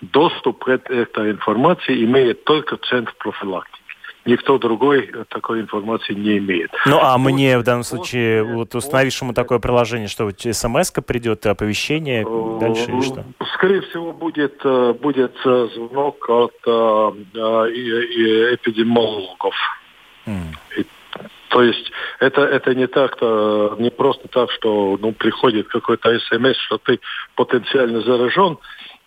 Доступ 0.02 0.66
к 0.66 0.70
этой 0.70 1.32
информации 1.32 2.04
имеет 2.04 2.44
только 2.44 2.78
Центр 2.78 3.14
профилактики 3.18 3.80
никто 4.26 4.58
другой 4.58 5.12
такой 5.30 5.62
информации 5.62 6.14
не 6.14 6.38
имеет. 6.38 6.72
Ну 6.86 7.00
а 7.02 7.18
мне 7.18 7.58
в 7.58 7.64
данном 7.64 7.84
случае, 7.84 8.44
вот 8.44 8.76
установившему 8.76 9.34
такое 9.34 9.60
приложение, 9.60 10.08
что 10.08 10.30
смс 10.32 10.92
придет, 11.06 11.46
оповещение 11.46 12.26
дальше 12.60 12.92
или 12.92 13.02
что? 13.02 13.26
Скорее 13.56 13.82
всего, 13.82 14.14
будет, 14.14 14.60
э, 14.64 14.94
будет 14.94 15.36
э, 15.46 15.68
звонок 15.76 16.30
от 16.30 16.54
э, 16.66 16.70
эпидемиологов. 18.54 19.56
И, 20.78 20.86
то 21.50 21.64
есть 21.64 21.92
это, 22.20 22.42
это 22.42 22.76
не 22.76 22.88
так-то, 22.88 23.76
не 23.80 23.90
просто 23.90 24.28
так, 24.28 24.52
что 24.52 24.98
ну, 25.02 25.12
приходит 25.12 25.68
какой-то 25.68 26.18
смс, 26.20 26.58
что 26.58 26.78
ты 26.78 27.00
потенциально 27.36 28.02
заражен. 28.02 28.58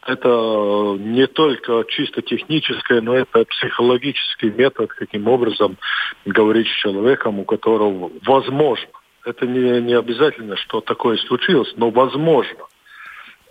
Это 0.04 0.96
не 0.98 1.28
только 1.28 1.84
чисто 1.86 2.22
техническое, 2.22 3.00
но 3.00 3.14
это 3.14 3.44
психологический 3.44 4.50
метод, 4.50 4.92
каким 4.92 5.28
образом 5.28 5.76
говорить 6.24 6.66
с 6.66 6.82
человеком, 6.82 7.38
у 7.38 7.44
которого 7.44 8.10
возможно. 8.24 8.88
Это 9.24 9.46
не, 9.46 9.80
не 9.80 9.94
обязательно, 9.94 10.56
что 10.56 10.80
такое 10.80 11.16
случилось, 11.18 11.72
но 11.76 11.90
возможно. 11.90 12.64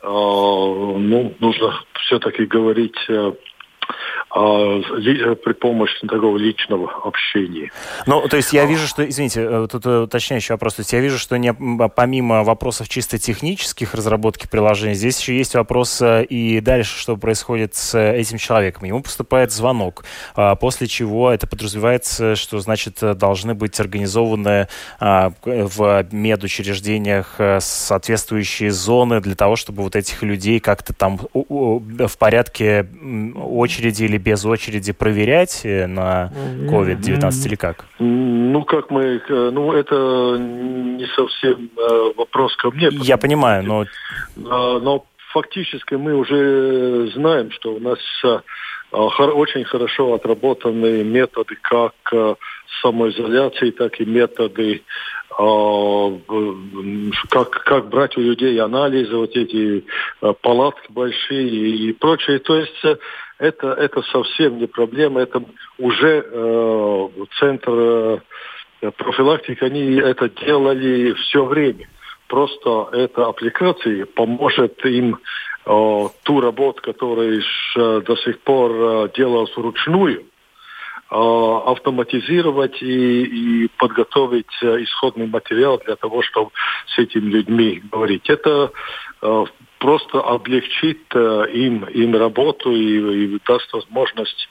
Э, 0.02 0.08
ну, 0.08 1.34
нужно 1.40 1.82
все-таки 2.02 2.46
говорить 2.46 2.98
э, 3.08 3.14
а, 3.14 3.34
при 4.34 5.54
помощи 5.54 6.08
такого 6.08 6.38
личного 6.38 6.90
общения. 7.04 7.70
Ну, 8.06 8.28
то 8.28 8.38
есть 8.38 8.54
я 8.54 8.66
вижу, 8.66 8.88
что, 8.88 9.08
извините, 9.08 9.42
э, 9.42 9.68
тут 9.70 9.86
э, 9.86 10.00
уточняющий 10.04 10.54
вопрос, 10.54 10.76
то 10.76 10.82
есть 10.82 10.94
я 10.94 11.02
вижу, 11.02 11.18
что 11.18 11.38
не, 11.38 11.54
помимо 11.54 12.44
вопросов 12.44 12.88
чисто 12.88 13.18
технических 13.18 13.94
разработки 13.94 14.48
приложения, 14.48 14.94
здесь 14.94 15.20
еще 15.20 15.38
есть 15.38 15.56
вопрос 15.56 16.02
э, 16.02 16.24
и 16.24 16.62
дальше, 16.62 16.98
что 16.98 17.18
происходит 17.18 17.76
с 17.76 17.98
этим 17.98 18.38
человеком. 18.38 18.86
Ему 18.86 19.02
поступает 19.02 19.52
звонок, 19.52 20.06
а, 20.36 20.56
после 20.56 20.88
чего 20.88 21.30
это 21.32 21.46
подразумевается, 21.48 22.36
что, 22.36 22.60
значит, 22.60 23.00
должны 23.02 23.54
быть 23.54 23.80
организованы 23.80 24.68
а, 25.00 25.34
в 25.44 26.08
медучреждениях 26.12 27.40
соответствующие 27.60 28.72
зоны 28.72 29.20
для 29.20 29.36
того, 29.36 29.56
чтобы 29.56 29.84
вот 29.84 29.96
этих 29.96 30.24
людей 30.24 30.60
как-то 30.60 30.94
там 30.94 31.20
в 31.34 32.18
порядке 32.18 32.88
очереди 33.72 34.04
или 34.04 34.18
без 34.18 34.46
очереди 34.46 34.92
проверять 34.92 35.62
э, 35.64 35.88
на 35.88 36.32
COVID-19 36.70 37.48
или 37.48 37.56
как? 37.56 37.86
Ну, 38.00 38.64
как 38.64 38.92
мы... 38.92 39.22
Э, 39.30 39.50
ну, 39.54 39.72
это 39.74 40.38
не 40.38 41.08
совсем 41.16 41.70
э, 41.78 42.12
вопрос 42.18 42.56
ко 42.58 42.72
мне. 42.72 42.90
Я 42.92 43.18
понимаю, 43.18 43.64
но... 43.64 43.86
Но 44.36 45.06
фактически 45.34 45.96
мы 45.96 46.14
уже 46.14 47.12
знаем, 47.16 47.52
что 47.52 47.74
у 47.74 47.80
нас 47.80 48.00
очень 48.92 49.64
хорошо 49.64 50.14
отработаны 50.14 51.04
методы 51.04 51.56
как 51.62 51.94
самоизоляции, 52.82 53.72
так 53.72 54.02
и 54.02 54.06
методы 54.06 54.82
как, 57.30 57.50
как 57.64 57.90
брать 57.90 58.18
у 58.18 58.22
людей 58.22 58.60
анализы, 58.60 59.16
вот 59.16 59.38
эти 59.38 59.86
палатки 60.42 60.88
большие 60.90 61.88
и 61.88 61.94
прочее. 61.94 62.40
То 62.40 62.58
есть 62.58 62.84
это, 63.42 63.74
это 63.74 64.04
совсем 64.04 64.60
не 64.60 64.68
проблема, 64.68 65.20
это 65.20 65.44
уже 65.80 66.24
э, 66.24 67.08
центр 67.40 67.72
э, 68.82 68.92
профилактики, 68.92 69.64
они 69.64 69.96
это 69.96 70.30
делали 70.30 71.14
все 71.14 71.44
время. 71.44 71.90
Просто 72.28 72.90
эта 72.94 73.28
аппликация 73.28 74.06
поможет 74.06 74.86
им 74.86 75.18
э, 75.66 76.08
ту 76.24 76.40
работу, 76.40 76.82
которую 76.84 77.42
до 77.76 78.16
сих 78.18 78.40
пор 78.42 78.72
э, 78.72 79.10
делалась 79.18 79.58
вручную, 79.58 80.24
автоматизировать 81.12 82.82
и, 82.82 83.66
и 83.66 83.68
подготовить 83.78 84.52
э, 84.62 84.84
исходный 84.84 85.28
материал 85.28 85.82
для 85.86 85.98
того, 85.98 86.22
чтобы 86.22 86.52
с 86.88 86.98
этими 86.98 87.30
людьми 87.30 87.82
говорить. 87.92 88.30
Это 88.30 88.72
э, 89.22 89.46
просто 89.80 90.22
облегчит 90.22 91.02
э, 91.14 91.46
им, 91.54 91.84
им 91.84 92.16
работу 92.16 92.72
и, 92.72 93.26
и 93.26 93.40
даст 93.46 93.74
возможность 93.74 94.48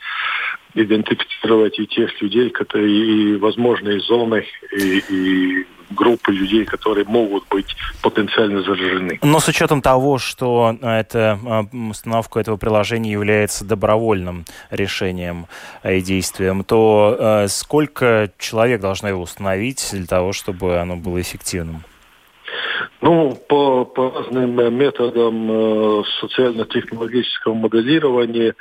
идентифицировать 0.75 1.79
и 1.79 1.87
тех 1.87 2.21
людей, 2.21 2.51
которые 2.51 2.95
и 2.95 3.37
возможные 3.37 4.01
зоны, 4.01 4.45
и, 4.77 5.03
и 5.09 5.67
группы 5.91 6.33
людей, 6.33 6.65
которые 6.65 7.05
могут 7.07 7.47
быть 7.49 7.77
потенциально 8.03 8.63
заражены. 8.63 9.19
Но 9.23 9.41
с 9.41 9.49
учетом 9.49 9.83
того, 9.83 10.19
что 10.19 10.77
эта 10.81 11.39
установка 11.73 12.41
этого 12.41 12.57
приложения 12.57 13.13
является 13.13 13.65
добровольным 13.65 14.45
решением 14.71 15.47
и 15.85 16.01
действием, 16.01 16.65
то 16.65 17.17
э, 17.19 17.49
сколько 17.49 18.31
человек 18.39 18.81
должно 18.81 19.09
его 19.09 19.23
установить 19.23 19.89
для 19.93 20.07
того, 20.07 20.33
чтобы 20.33 20.79
оно 20.79 20.97
было 20.97 21.21
эффективным? 21.21 21.83
Ну, 23.01 23.35
по, 23.49 23.85
по 23.85 24.11
разным 24.11 24.61
э, 24.61 24.71
методам 24.71 25.51
э, 25.51 26.03
социально-технологического 26.21 27.55
моделирования 27.55 28.55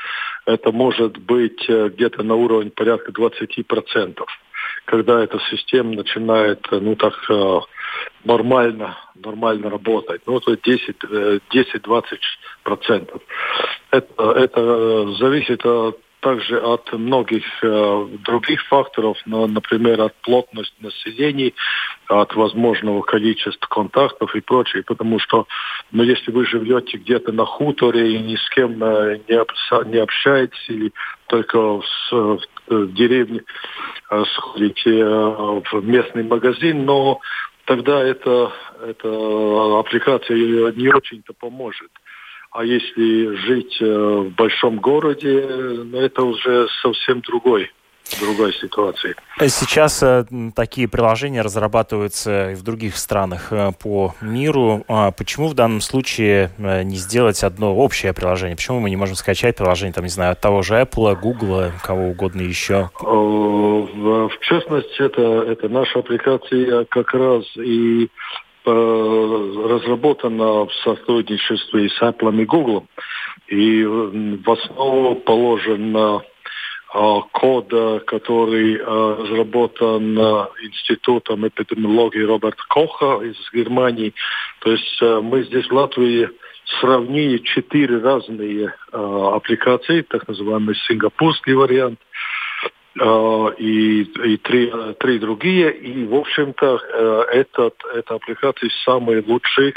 это 0.45 0.71
может 0.71 1.17
быть 1.17 1.65
э, 1.67 1.89
где-то 1.89 2.23
на 2.23 2.35
уровне 2.35 2.71
порядка 2.71 3.11
20%, 3.11 4.17
когда 4.89 5.23
эта 5.23 5.39
система 5.51 5.95
начинает, 5.95 6.65
э, 6.71 6.79
ну 6.79 6.95
так, 6.95 7.13
э, 7.29 7.59
нормально, 8.23 8.97
нормально 9.15 9.69
работать. 9.69 10.21
Ну, 10.25 10.39
то 10.39 10.53
10-20%. 10.53 13.21
Э, 13.91 13.91
это, 13.91 14.31
это 14.31 15.11
зависит 15.13 15.65
от 15.65 15.99
также 16.21 16.59
от 16.59 16.91
многих 16.91 17.43
э, 17.61 18.07
других 18.25 18.61
факторов, 18.67 19.17
но, 19.25 19.47
например, 19.47 20.01
от 20.01 20.13
плотности 20.21 20.75
населения, 20.81 21.53
от 22.07 22.35
возможного 22.35 23.01
количества 23.01 23.67
контактов 23.67 24.35
и 24.35 24.41
прочее, 24.41 24.83
потому 24.83 25.19
что, 25.19 25.47
ну, 25.91 26.03
если 26.03 26.31
вы 26.31 26.45
живете 26.45 26.97
где-то 26.97 27.31
на 27.31 27.45
хуторе 27.45 28.15
и 28.15 28.19
ни 28.19 28.35
с 28.35 28.49
кем 28.49 28.83
э, 28.83 29.19
не, 29.29 29.91
не 29.91 29.97
общаетесь 29.97 30.65
или 30.67 30.91
только 31.27 31.57
в, 31.57 31.83
в 32.75 32.93
деревне 32.93 33.41
э, 34.09 34.23
сходите 34.35 34.99
э, 34.99 35.05
в 35.05 35.83
местный 35.83 36.23
магазин, 36.23 36.85
но 36.85 37.19
тогда 37.65 38.03
это, 38.03 38.51
эта 38.85 39.79
аппликация 39.79 40.37
не 40.73 40.89
очень-то 40.89 41.33
поможет. 41.33 41.91
А 42.51 42.63
если 42.63 43.35
жить 43.35 43.77
э, 43.79 43.85
в 43.85 44.31
большом 44.35 44.77
городе, 44.77 45.45
ну, 45.47 45.99
это 45.99 46.23
уже 46.23 46.67
совсем 46.81 47.21
другой 47.21 47.69
другой 48.19 48.53
ситуации. 48.53 49.15
Сейчас 49.47 50.01
э, 50.03 50.25
такие 50.55 50.87
приложения 50.87 51.41
разрабатываются 51.41 52.51
и 52.51 52.55
в 52.55 52.63
других 52.63 52.97
странах 52.97 53.51
э, 53.51 53.71
по 53.79 54.13
миру. 54.21 54.83
А 54.87 55.11
почему 55.11 55.47
в 55.47 55.53
данном 55.53 55.81
случае 55.81 56.51
э, 56.57 56.83
не 56.83 56.95
сделать 56.95 57.43
одно 57.43 57.75
общее 57.75 58.13
приложение? 58.13 58.55
Почему 58.55 58.79
мы 58.79 58.89
не 58.89 58.95
можем 58.95 59.15
скачать 59.15 59.55
приложение, 59.55 59.93
там, 59.93 60.03
не 60.03 60.09
знаю, 60.09 60.33
от 60.33 60.41
того 60.41 60.61
же 60.61 60.75
Apple, 60.75 61.15
Google, 61.19 61.71
кого 61.83 62.09
угодно 62.09 62.41
еще? 62.41 62.89
В 62.99 64.37
частности, 64.41 65.01
это, 65.01 65.21
это 65.21 65.69
наша 65.69 65.99
аппликация 65.99 66.85
как 66.85 67.13
раз 67.13 67.45
и 67.57 68.09
разработана 68.65 70.65
в 70.65 70.69
сотрудничестве 70.83 71.89
с 71.89 72.01
Apple 72.01 72.41
и 72.41 72.45
Google. 72.45 72.85
И 73.47 73.83
в 73.83 74.51
основу 74.51 75.15
положен 75.15 76.21
а, 76.93 77.21
код, 77.31 77.69
который 78.05 78.79
а, 78.81 79.15
разработан 79.19 80.17
Институтом 80.61 81.47
эпидемиологии 81.47 82.21
Роберта 82.23 82.63
Коха 82.69 83.23
из 83.23 83.37
Германии. 83.53 84.13
То 84.59 84.71
есть 84.71 85.01
мы 85.01 85.43
здесь 85.43 85.67
в 85.67 85.73
Латвии 85.73 86.29
сравнили 86.79 87.37
четыре 87.39 87.97
разные 87.97 88.73
аппликации, 88.91 90.01
так 90.01 90.27
называемый 90.27 90.75
сингапурский 90.87 91.53
вариант, 91.53 91.99
Э, 92.99 93.53
и, 93.57 94.01
и 94.01 94.37
три, 94.37 94.71
три 94.99 95.19
другие. 95.19 95.71
И, 95.71 96.05
в 96.05 96.15
общем-то, 96.15 96.79
э, 96.81 97.23
этот, 97.33 97.75
эта 97.95 98.15
аппликация 98.15 98.69
самая 98.83 99.23
лучшая, 99.25 99.73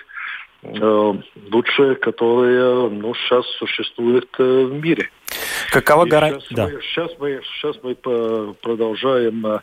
э, 0.63 1.15
лучшая, 1.51 1.95
которая 1.97 2.89
ну, 2.89 3.15
сейчас 3.15 3.47
существует 3.59 4.29
в 4.39 4.73
мире. 4.73 5.11
Какова 5.71 6.05
гарантия? 6.05 6.41
Сейчас, 6.41 6.57
да. 6.57 6.69
мы, 6.69 6.83
сейчас, 6.83 7.11
мы, 7.19 7.41
сейчас 7.45 7.77
мы 7.83 8.55
продолжаем 8.55 9.61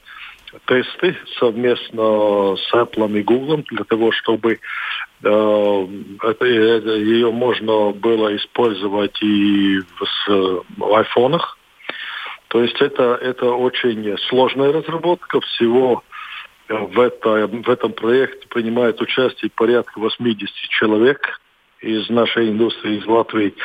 тесты 0.65 1.15
совместно 1.39 2.55
с 2.55 2.73
Apple 2.73 3.19
и 3.19 3.23
Google 3.23 3.63
для 3.69 3.83
того, 3.83 4.11
чтобы 4.11 4.59
э, 5.23 5.87
это, 6.23 6.45
ее 6.45 7.31
можно 7.31 7.91
было 7.91 8.35
использовать 8.35 9.21
и 9.21 9.79
в, 9.79 10.63
в 10.77 10.93
айфонах, 10.95 11.59
то 12.49 12.63
есть 12.63 12.81
это, 12.81 13.17
это 13.21 13.51
очень 13.51 14.17
сложная 14.27 14.73
разработка. 14.73 15.39
Всего 15.39 16.01
э, 16.01 16.08
в, 16.69 16.99
это, 16.99 17.47
в 17.47 17.69
этом 17.69 17.93
проекте 17.93 18.47
принимает 18.47 19.01
участие 19.01 19.49
порядка 19.49 19.99
80 19.99 20.49
человек 20.69 21.41
из 21.81 22.09
нашей 22.09 22.49
индустрии, 22.49 22.99
из 22.99 23.05
Латвии. 23.05 23.55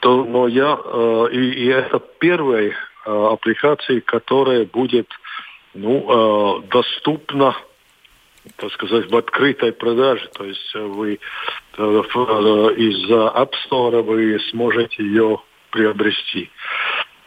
То, 0.00 0.24
но 0.24 0.46
я, 0.46 0.78
э, 0.84 1.28
и, 1.32 1.64
и 1.64 1.66
это 1.66 2.00
первая 2.18 2.70
э, 2.70 2.74
аппликация, 3.04 4.00
которая 4.00 4.66
будет 4.66 5.08
ну, 5.74 6.62
доступна 6.70 7.56
так 8.56 8.72
сказать, 8.72 9.08
в 9.10 9.16
открытой 9.16 9.72
продаже. 9.72 10.28
То 10.34 10.44
есть 10.44 10.74
вы 10.74 11.20
из 11.78 13.08
App 13.08 13.52
Store 13.64 14.02
вы 14.02 14.38
сможете 14.50 15.02
ее 15.02 15.40
приобрести. 15.70 16.50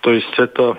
То 0.02 0.12
есть 0.12 0.38
это 0.38 0.78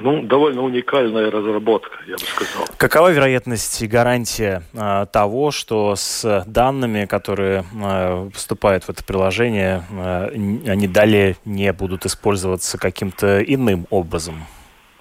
ну, 0.00 0.22
довольно 0.22 0.62
уникальная 0.62 1.30
разработка, 1.30 1.98
я 2.06 2.14
бы 2.14 2.20
сказал. 2.20 2.66
Какова 2.76 3.12
вероятность 3.12 3.82
и 3.82 3.86
гарантия 3.86 4.62
э, 4.72 5.06
того, 5.12 5.50
что 5.50 5.94
с 5.96 6.44
данными, 6.46 7.06
которые 7.06 7.64
э, 7.74 8.30
поступают 8.32 8.84
в 8.84 8.90
это 8.90 9.04
приложение, 9.04 9.82
э, 9.90 10.30
они 10.66 10.88
далее 10.88 11.36
не 11.44 11.72
будут 11.72 12.06
использоваться 12.06 12.78
каким-то 12.78 13.42
иным 13.42 13.86
образом? 13.90 14.44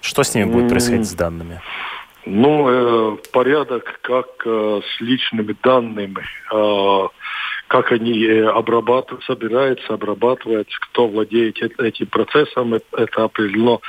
Что 0.02 0.24
с 0.24 0.36
ними 0.36 0.46
будет 0.46 0.70
происходить 0.70 1.08
с 1.08 1.14
данными? 1.14 1.62
Ну, 2.26 2.70
э, 2.70 3.18
порядок, 3.32 4.00
как 4.02 4.28
э, 4.46 4.82
с 4.82 5.02
личными 5.02 5.56
данными, 5.62 6.24
э, 6.54 7.08
как 7.68 7.92
они 7.92 8.24
э, 8.24 8.46
обрабатываются, 8.48 9.34
собираются, 9.34 9.94
обрабатываются, 9.94 10.78
кто 10.80 11.08
владеет 11.08 11.58
этим 11.80 12.08
процессом, 12.08 12.76
это, 12.76 12.86
это 12.96 13.24
определено 13.26 13.82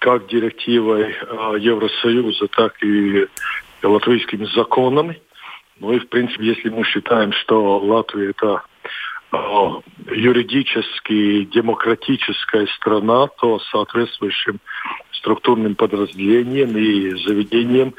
как 0.00 0.26
директивой 0.28 1.12
э, 1.12 1.56
Евросоюза, 1.58 2.48
так 2.48 2.82
и 2.82 3.26
латвийскими 3.82 4.46
законами. 4.46 5.20
Ну 5.78 5.92
и, 5.92 5.98
в 5.98 6.08
принципе, 6.08 6.46
если 6.46 6.70
мы 6.70 6.84
считаем, 6.84 7.32
что 7.32 7.78
Латвия 7.78 8.30
это 8.30 8.62
э, 9.30 9.36
юридически 10.10 11.44
демократическая 11.44 12.66
страна, 12.78 13.26
то 13.26 13.60
соответствующим 13.70 14.58
структурным 15.12 15.74
подразделением 15.74 16.76
и 16.78 17.10
заведением 17.26 17.94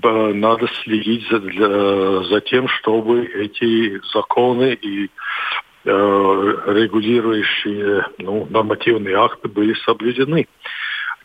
э, 0.00 0.32
надо 0.32 0.68
следить 0.84 1.28
за, 1.28 1.40
для, 1.40 2.22
за 2.22 2.40
тем, 2.40 2.68
чтобы 2.68 3.24
эти 3.24 4.00
законы 4.14 4.74
и 4.80 5.10
э, 5.84 6.54
регулирующие 6.66 8.06
ну, 8.18 8.46
нормативные 8.48 9.16
акты 9.16 9.48
были 9.48 9.74
соблюдены. 9.84 10.46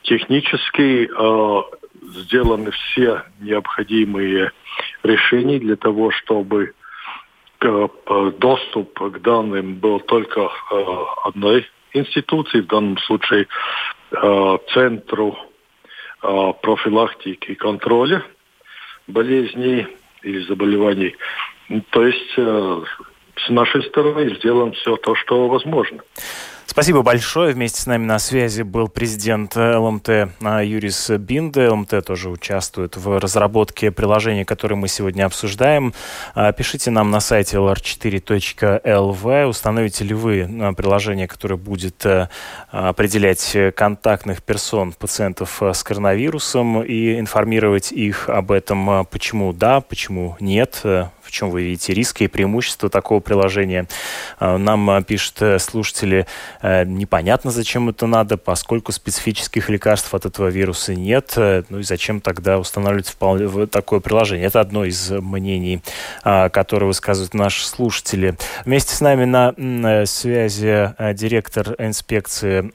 Технически 0.07 1.09
э, 1.11 1.61
сделаны 2.21 2.71
все 2.71 3.23
необходимые 3.41 4.53
решения 5.03 5.59
для 5.59 5.75
того, 5.75 6.11
чтобы 6.11 6.73
э, 7.59 7.87
доступ 8.39 8.97
к 8.97 9.19
данным 9.19 9.75
был 9.75 9.99
только 9.99 10.49
э, 10.71 10.85
одной 11.25 11.67
институции, 11.91 12.61
в 12.61 12.67
данном 12.67 12.97
случае 12.99 13.47
э, 14.11 14.57
Центру 14.73 15.37
э, 16.23 16.53
профилактики 16.61 17.51
и 17.51 17.55
контроля 17.55 18.23
болезней 19.07 19.87
или 20.21 20.39
заболеваний. 20.45 21.17
То 21.89 22.07
есть 22.07 22.33
э, 22.37 22.81
с 23.45 23.49
нашей 23.49 23.83
стороны 23.83 24.33
сделаем 24.35 24.71
все 24.71 24.95
то, 24.95 25.15
что 25.15 25.49
возможно. 25.49 25.99
Спасибо 26.77 27.01
большое. 27.01 27.55
Вместе 27.55 27.81
с 27.81 27.87
нами 27.87 28.05
на 28.05 28.19
связи 28.19 28.61
был 28.61 28.87
президент 28.87 29.55
ЛМТ 29.55 30.09
а, 30.41 30.61
Юрис 30.61 31.09
Бинде. 31.09 31.69
ЛМТ 31.69 32.05
тоже 32.05 32.29
участвует 32.29 32.95
в 32.97 33.17
разработке 33.17 33.89
приложения, 33.89 34.45
которое 34.45 34.75
мы 34.75 34.87
сегодня 34.87 35.25
обсуждаем. 35.25 35.95
А, 36.35 36.51
пишите 36.51 36.91
нам 36.91 37.09
на 37.09 37.19
сайте 37.19 37.57
lr4.lv. 37.57 39.45
Установите 39.47 40.03
ли 40.03 40.13
вы 40.13 40.47
а, 40.47 40.73
приложение, 40.73 41.27
которое 41.27 41.55
будет 41.55 42.05
определять 42.69 43.57
контактных 43.75 44.43
персон 44.43 44.91
пациентов 44.91 45.59
с 45.59 45.81
коронавирусом 45.81 46.83
и 46.83 47.17
информировать 47.19 47.91
их 47.91 48.29
об 48.29 48.51
этом, 48.51 49.07
почему 49.07 49.51
да, 49.51 49.81
почему 49.81 50.37
нет, 50.39 50.83
в 51.27 51.31
чем 51.31 51.49
вы 51.49 51.63
видите 51.63 51.93
риски 51.93 52.23
и 52.23 52.27
преимущества 52.27 52.89
такого 52.89 53.19
приложения. 53.19 53.87
А, 54.39 54.57
нам 54.57 54.89
а, 54.89 55.01
пишут 55.01 55.41
э, 55.41 55.59
слушатели, 55.59 56.25
э, 56.61 56.85
непонятно, 56.85 57.51
зачем 57.51 57.89
это 57.89 58.07
надо, 58.07 58.37
поскольку 58.37 58.91
специфических 58.91 59.69
лекарств 59.69 60.13
от 60.13 60.25
этого 60.25 60.47
вируса 60.47 60.95
нет. 60.95 61.33
Э, 61.35 61.63
ну 61.69 61.79
и 61.79 61.83
зачем 61.83 62.21
тогда 62.21 62.57
устанавливать 62.57 63.13
такое 63.71 63.99
приложение? 63.99 64.47
Это 64.47 64.61
одно 64.61 64.85
из 64.85 65.11
мнений, 65.11 65.81
а, 66.23 66.49
которое 66.49 66.85
высказывают 66.85 67.33
наши 67.33 67.65
слушатели. 67.65 68.35
Вместе 68.65 68.95
с 68.95 69.01
нами 69.01 69.25
на 69.25 70.05
связи 70.05 70.93
директор 71.13 71.75
инспекции, 71.77 72.71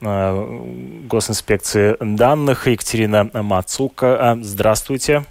госинспекции 1.07 1.95
данных 1.99 2.67
Екатерина 2.67 3.29
Мацука. 3.33 4.37
Здравствуйте. 4.41 5.25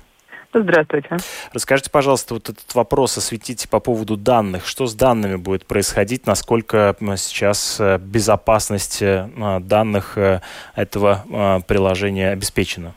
Здравствуйте. 0.55 1.17
Расскажите, 1.53 1.91
пожалуйста, 1.91 2.35
вот 2.35 2.51
этот 2.51 2.75
вопрос 2.75 3.17
осветите 3.17 3.69
по 3.69 3.81
поводу 3.81 4.17
данных. 4.17 4.67
Что 4.67 4.87
с 4.87 4.95
данными 4.95 5.37
будет 5.37 5.67
происходить? 5.67 6.27
Насколько 6.27 6.95
сейчас 7.17 7.79
э, 7.81 7.99
безопасность 7.99 9.01
э, 9.01 9.61
данных 9.63 10.19
э, 10.19 10.41
этого 10.75 11.63
приложения 11.67 12.31
обеспечена? 12.31 12.95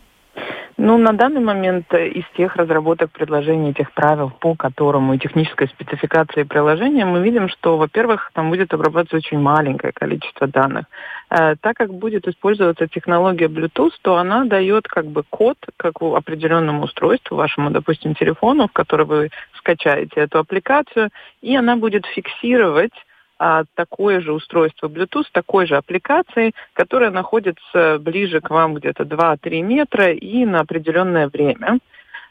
Ну, 0.87 0.99
на 0.99 1.13
данный 1.13 1.41
момент 1.41 1.91
из 1.95 2.25
тех 2.37 2.55
разработок 2.57 3.09
предложений, 3.09 3.73
тех 3.73 3.91
правил, 3.91 4.29
по 4.29 4.53
которым 4.53 5.11
и 5.11 5.17
технической 5.17 5.67
спецификации 5.67 6.43
приложения, 6.43 7.05
мы 7.05 7.23
видим, 7.23 7.49
что, 7.49 7.77
во-первых, 7.77 8.29
там 8.35 8.51
будет 8.51 8.71
обрабатываться 8.71 9.17
очень 9.17 9.39
маленькое 9.39 9.93
количество 9.93 10.45
данных. 10.45 10.85
Э, 11.31 11.55
так 11.59 11.75
как 11.75 11.91
будет 11.91 12.27
использоваться 12.27 12.87
технология 12.87 13.47
Bluetooth, 13.47 13.93
то 14.03 14.17
она 14.17 14.45
дает 14.45 14.87
как 14.87 15.07
бы 15.07 15.23
код 15.27 15.57
как 15.75 16.03
у 16.03 16.13
определенному 16.13 16.83
устройству, 16.83 17.35
вашему, 17.35 17.71
допустим, 17.71 18.13
телефону, 18.13 18.67
в 18.67 18.71
который 18.71 19.07
вы 19.07 19.29
скачаете 19.57 20.21
эту 20.21 20.37
аппликацию, 20.37 21.09
и 21.41 21.55
она 21.55 21.77
будет 21.77 22.05
фиксировать 22.05 22.93
а, 23.37 23.63
такое 23.73 24.21
же 24.21 24.31
устройство 24.31 24.87
Bluetooth, 24.87 25.27
такой 25.31 25.67
же 25.67 25.75
аппликацией, 25.75 26.53
которая 26.73 27.11
находится 27.11 27.99
ближе 27.99 28.41
к 28.41 28.49
вам 28.49 28.75
где-то 28.75 29.03
2-3 29.03 29.61
метра 29.61 30.11
и 30.11 30.45
на 30.45 30.61
определенное 30.61 31.27
время. 31.27 31.79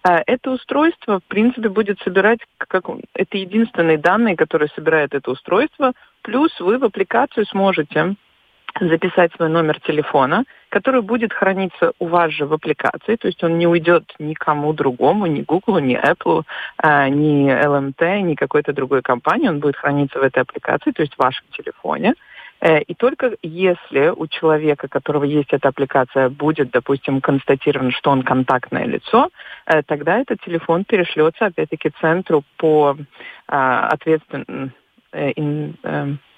А, 0.03 0.23
это 0.27 0.51
устройство, 0.51 1.21
в 1.21 1.25
принципе, 1.25 1.69
будет 1.69 1.99
собирать, 2.01 2.41
как, 2.59 2.85
это 3.15 3.37
единственные 3.37 3.99
данные, 3.99 4.37
которые 4.37 4.69
собирает 4.75 5.15
это 5.15 5.31
устройство, 5.31 5.93
плюс 6.23 6.59
вы 6.61 6.79
в 6.79 6.85
аппликацию 6.85 7.47
сможете 7.47 8.15
записать 8.81 9.33
свой 9.35 9.49
номер 9.49 9.81
телефона, 9.81 10.45
который 10.69 11.03
будет 11.03 11.33
храниться 11.33 11.93
у 11.99 12.07
вас 12.07 12.33
же 12.33 12.47
в 12.47 12.53
аппликации, 12.53 13.17
то 13.17 13.29
есть 13.29 13.43
он 13.45 13.59
не 13.59 13.67
уйдет 13.67 14.13
никому 14.19 14.73
другому, 14.73 15.27
ни 15.27 15.43
Google, 15.43 15.79
ни 15.79 15.97
Apple, 15.97 16.43
э, 16.83 17.09
ни 17.09 17.49
LMT, 17.51 18.23
ни 18.23 18.35
какой-то 18.35 18.73
другой 18.73 19.03
компании, 19.03 19.49
он 19.49 19.61
будет 19.61 19.77
храниться 19.77 20.19
в 20.19 20.23
этой 20.23 20.43
аппликации, 20.43 20.91
то 20.93 21.03
есть 21.03 21.15
в 21.15 21.19
вашем 21.19 21.45
телефоне. 21.57 22.15
Э, 22.61 22.81
и 22.81 22.95
только 22.95 23.37
если 23.43 24.09
у 24.09 24.27
человека, 24.27 24.87
у 24.87 24.89
которого 24.89 25.25
есть 25.25 25.53
эта 25.53 25.69
аппликация, 25.69 26.31
будет, 26.31 26.71
допустим, 26.71 27.21
констатировано, 27.21 27.91
что 27.91 28.11
он 28.11 28.23
контактное 28.23 28.87
лицо, 28.87 29.29
э, 29.67 29.83
тогда 29.83 30.19
этот 30.19 30.41
телефон 30.41 30.85
перешлется, 30.85 31.47
опять-таки, 31.47 31.91
центру 32.01 32.43
по 32.57 32.97
э, 32.97 33.55
ответственному 33.55 34.71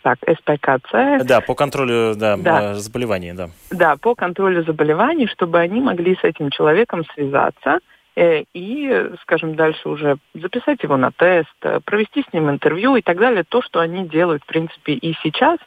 так, 0.06 0.18
СПКЦ. 0.20 1.26
Да, 1.26 1.40
по 1.40 1.56
контролю 1.56 2.14
да, 2.14 2.36
да. 2.36 2.74
заболеваний, 2.74 3.32
да. 3.32 3.48
Да, 3.72 3.96
по 3.96 4.14
контролю 4.14 4.62
заболеваний, 4.62 5.26
чтобы 5.26 5.58
они 5.58 5.80
могли 5.80 6.14
с 6.14 6.22
этим 6.22 6.50
человеком 6.50 7.04
связаться 7.12 7.80
э, 8.14 8.44
и, 8.54 9.10
скажем, 9.22 9.56
дальше 9.56 9.88
уже 9.88 10.18
записать 10.32 10.80
его 10.84 10.96
на 10.96 11.10
тест, 11.10 11.48
э, 11.62 11.80
провести 11.84 12.22
с 12.22 12.32
ним 12.32 12.48
интервью 12.50 12.94
и 12.94 13.02
так 13.02 13.18
далее. 13.18 13.42
То, 13.42 13.62
что 13.62 13.80
они 13.80 14.06
делают, 14.06 14.44
в 14.44 14.46
принципе, 14.46 14.92
и 14.92 15.12
сейчас, 15.24 15.58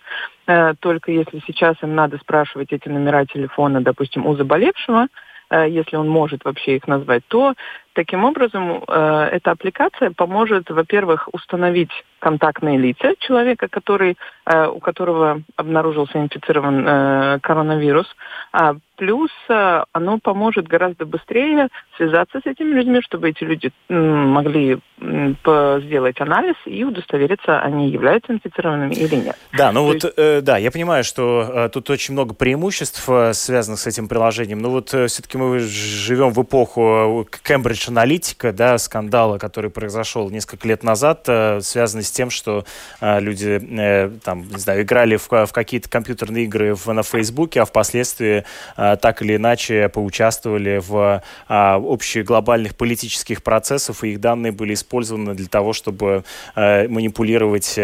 э, 0.48 0.74
только 0.80 1.12
если 1.12 1.42
сейчас 1.46 1.76
им 1.84 1.94
надо 1.94 2.18
спрашивать 2.20 2.72
эти 2.72 2.88
номера 2.88 3.26
телефона, 3.26 3.82
допустим, 3.82 4.26
у 4.26 4.36
заболевшего, 4.38 5.08
если 5.52 5.96
он 5.96 6.08
может 6.08 6.46
вообще 6.46 6.76
их 6.76 6.88
назвать, 6.88 7.24
то 7.28 7.56
таким 8.00 8.24
образом 8.24 8.84
эта 8.88 9.52
аппликация 9.52 10.12
поможет, 10.12 10.70
во-первых, 10.70 11.28
установить 11.34 11.92
контактные 12.20 12.78
лица 12.78 13.14
человека, 13.20 13.68
который, 13.68 14.18
э, 14.46 14.68
у 14.68 14.80
которого 14.80 15.42
обнаружился 15.56 16.20
инфицирован 16.20 16.86
э, 16.88 17.40
коронавирус. 17.42 18.08
А 18.52 18.76
плюс 18.98 19.32
э, 19.50 19.84
оно 19.94 20.20
поможет 20.20 20.68
гораздо 20.68 21.06
быстрее 21.06 21.70
связаться 21.96 22.40
с 22.44 22.46
этими 22.46 22.74
людьми, 22.74 23.02
чтобы 23.02 23.30
эти 23.30 23.44
люди 23.44 23.72
могли 23.88 24.80
сделать 25.00 26.20
анализ 26.20 26.56
и 26.66 26.84
удостовериться, 26.84 27.62
они 27.62 27.90
являются 27.90 28.34
инфицированными 28.34 28.94
или 28.94 29.16
нет. 29.16 29.38
Да, 29.58 29.72
ну 29.72 29.80
То 29.80 29.86
вот, 29.86 30.04
есть... 30.04 30.14
э, 30.18 30.42
да, 30.42 30.58
я 30.58 30.72
понимаю, 30.72 31.06
что 31.06 31.42
э, 31.42 31.70
тут 31.70 31.90
очень 31.90 32.14
много 32.14 32.34
преимуществ, 32.36 33.08
э, 33.08 33.34
связанных 33.34 33.80
с 33.80 33.88
этим 33.88 34.10
приложением, 34.10 34.60
но 34.60 34.70
вот 34.70 34.94
э, 34.94 35.08
все-таки 35.08 35.38
мы 35.38 35.60
живем 35.60 36.32
в 36.32 36.44
эпоху 36.44 37.26
Кембридж 37.44 37.89
аналитика, 37.90 38.54
да, 38.54 38.78
скандала, 38.78 39.38
который 39.38 39.70
произошел 39.70 40.30
несколько 40.30 40.68
лет 40.68 40.84
назад, 40.84 41.26
э, 41.28 41.60
связанный 41.62 42.04
с 42.04 42.12
тем, 42.12 42.30
что 42.30 42.66
э, 43.02 43.20
люди, 43.20 43.60
э, 43.62 44.10
там, 44.24 44.48
не 44.50 44.60
знаю, 44.60 44.84
играли 44.84 45.18
в, 45.18 45.28
в 45.30 45.52
какие-то 45.52 45.90
компьютерные 45.90 46.46
игры 46.46 46.76
в, 46.76 46.88
на 46.94 47.04
Фейсбуке, 47.04 47.62
а 47.62 47.66
впоследствии 47.66 48.46
так 48.76 49.22
или 49.22 49.36
иначе 49.36 49.90
поучаствовали 49.90 50.82
в 50.86 51.22
э, 51.50 51.74
общих 51.76 52.26
глобальных 52.26 52.76
политических 52.76 53.44
процессах, 53.44 54.04
и 54.04 54.14
их 54.14 54.22
данные 54.22 54.52
были 54.52 54.74
использованы 54.74 55.34
для 55.34 55.48
того, 55.48 55.74
чтобы 55.74 56.24
манипулировать 56.56 57.78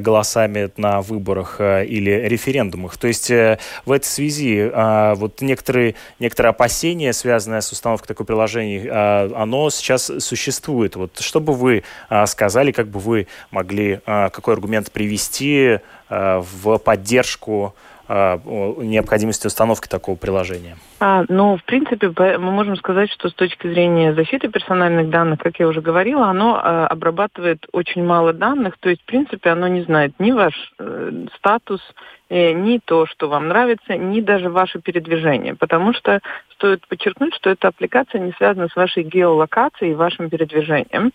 голосами 0.00 0.70
на 0.76 1.00
выборах 1.00 1.60
или 1.60 2.10
референдумах. 2.10 2.96
То 2.96 3.08
есть 3.08 3.28
в 3.28 3.92
этой 3.92 4.04
связи 4.04 4.70
вот 5.16 5.40
некоторые, 5.40 5.94
некоторые 6.18 6.50
опасения, 6.50 7.12
связанные 7.12 7.62
с 7.62 7.72
установкой 7.72 8.08
такого 8.08 8.26
приложения, 8.26 8.80
оно 9.34 9.70
сейчас 9.70 10.10
существует. 10.18 10.96
Вот 10.96 11.18
что 11.20 11.40
бы 11.40 11.52
вы 11.52 11.82
э, 12.08 12.26
сказали, 12.26 12.72
как 12.72 12.88
бы 12.88 13.00
вы 13.00 13.26
могли, 13.50 14.00
э, 14.04 14.30
какой 14.30 14.54
аргумент 14.54 14.90
привести 14.90 15.78
э, 16.08 16.42
в 16.42 16.78
поддержку 16.78 17.74
а, 18.12 18.40
необходимости 18.82 19.46
установки 19.46 19.86
такого 19.86 20.16
приложения? 20.16 20.76
А, 20.98 21.24
ну, 21.28 21.56
в 21.56 21.62
принципе, 21.62 22.08
мы 22.08 22.50
можем 22.50 22.74
сказать, 22.74 23.08
что 23.12 23.28
с 23.28 23.34
точки 23.34 23.68
зрения 23.68 24.12
защиты 24.14 24.48
персональных 24.48 25.10
данных, 25.10 25.38
как 25.38 25.60
я 25.60 25.68
уже 25.68 25.80
говорила, 25.80 26.26
оно 26.26 26.60
а, 26.60 26.88
обрабатывает 26.88 27.68
очень 27.70 28.04
мало 28.04 28.32
данных, 28.32 28.78
то 28.80 28.88
есть, 28.88 29.00
в 29.02 29.04
принципе, 29.04 29.50
оно 29.50 29.68
не 29.68 29.82
знает 29.82 30.12
ни 30.18 30.32
ваш 30.32 30.54
э, 30.80 31.26
статус, 31.36 31.80
э, 32.30 32.50
ни 32.50 32.80
то, 32.84 33.06
что 33.06 33.28
вам 33.28 33.46
нравится, 33.46 33.96
ни 33.96 34.20
даже 34.20 34.50
ваше 34.50 34.80
передвижение, 34.80 35.54
потому 35.54 35.92
что 35.92 36.18
стоит 36.60 36.86
подчеркнуть, 36.86 37.34
что 37.34 37.48
эта 37.48 37.68
аппликация 37.68 38.20
не 38.20 38.32
связана 38.32 38.68
с 38.68 38.76
вашей 38.76 39.02
геолокацией 39.02 39.92
и 39.92 39.94
вашим 39.94 40.28
передвижением. 40.28 41.12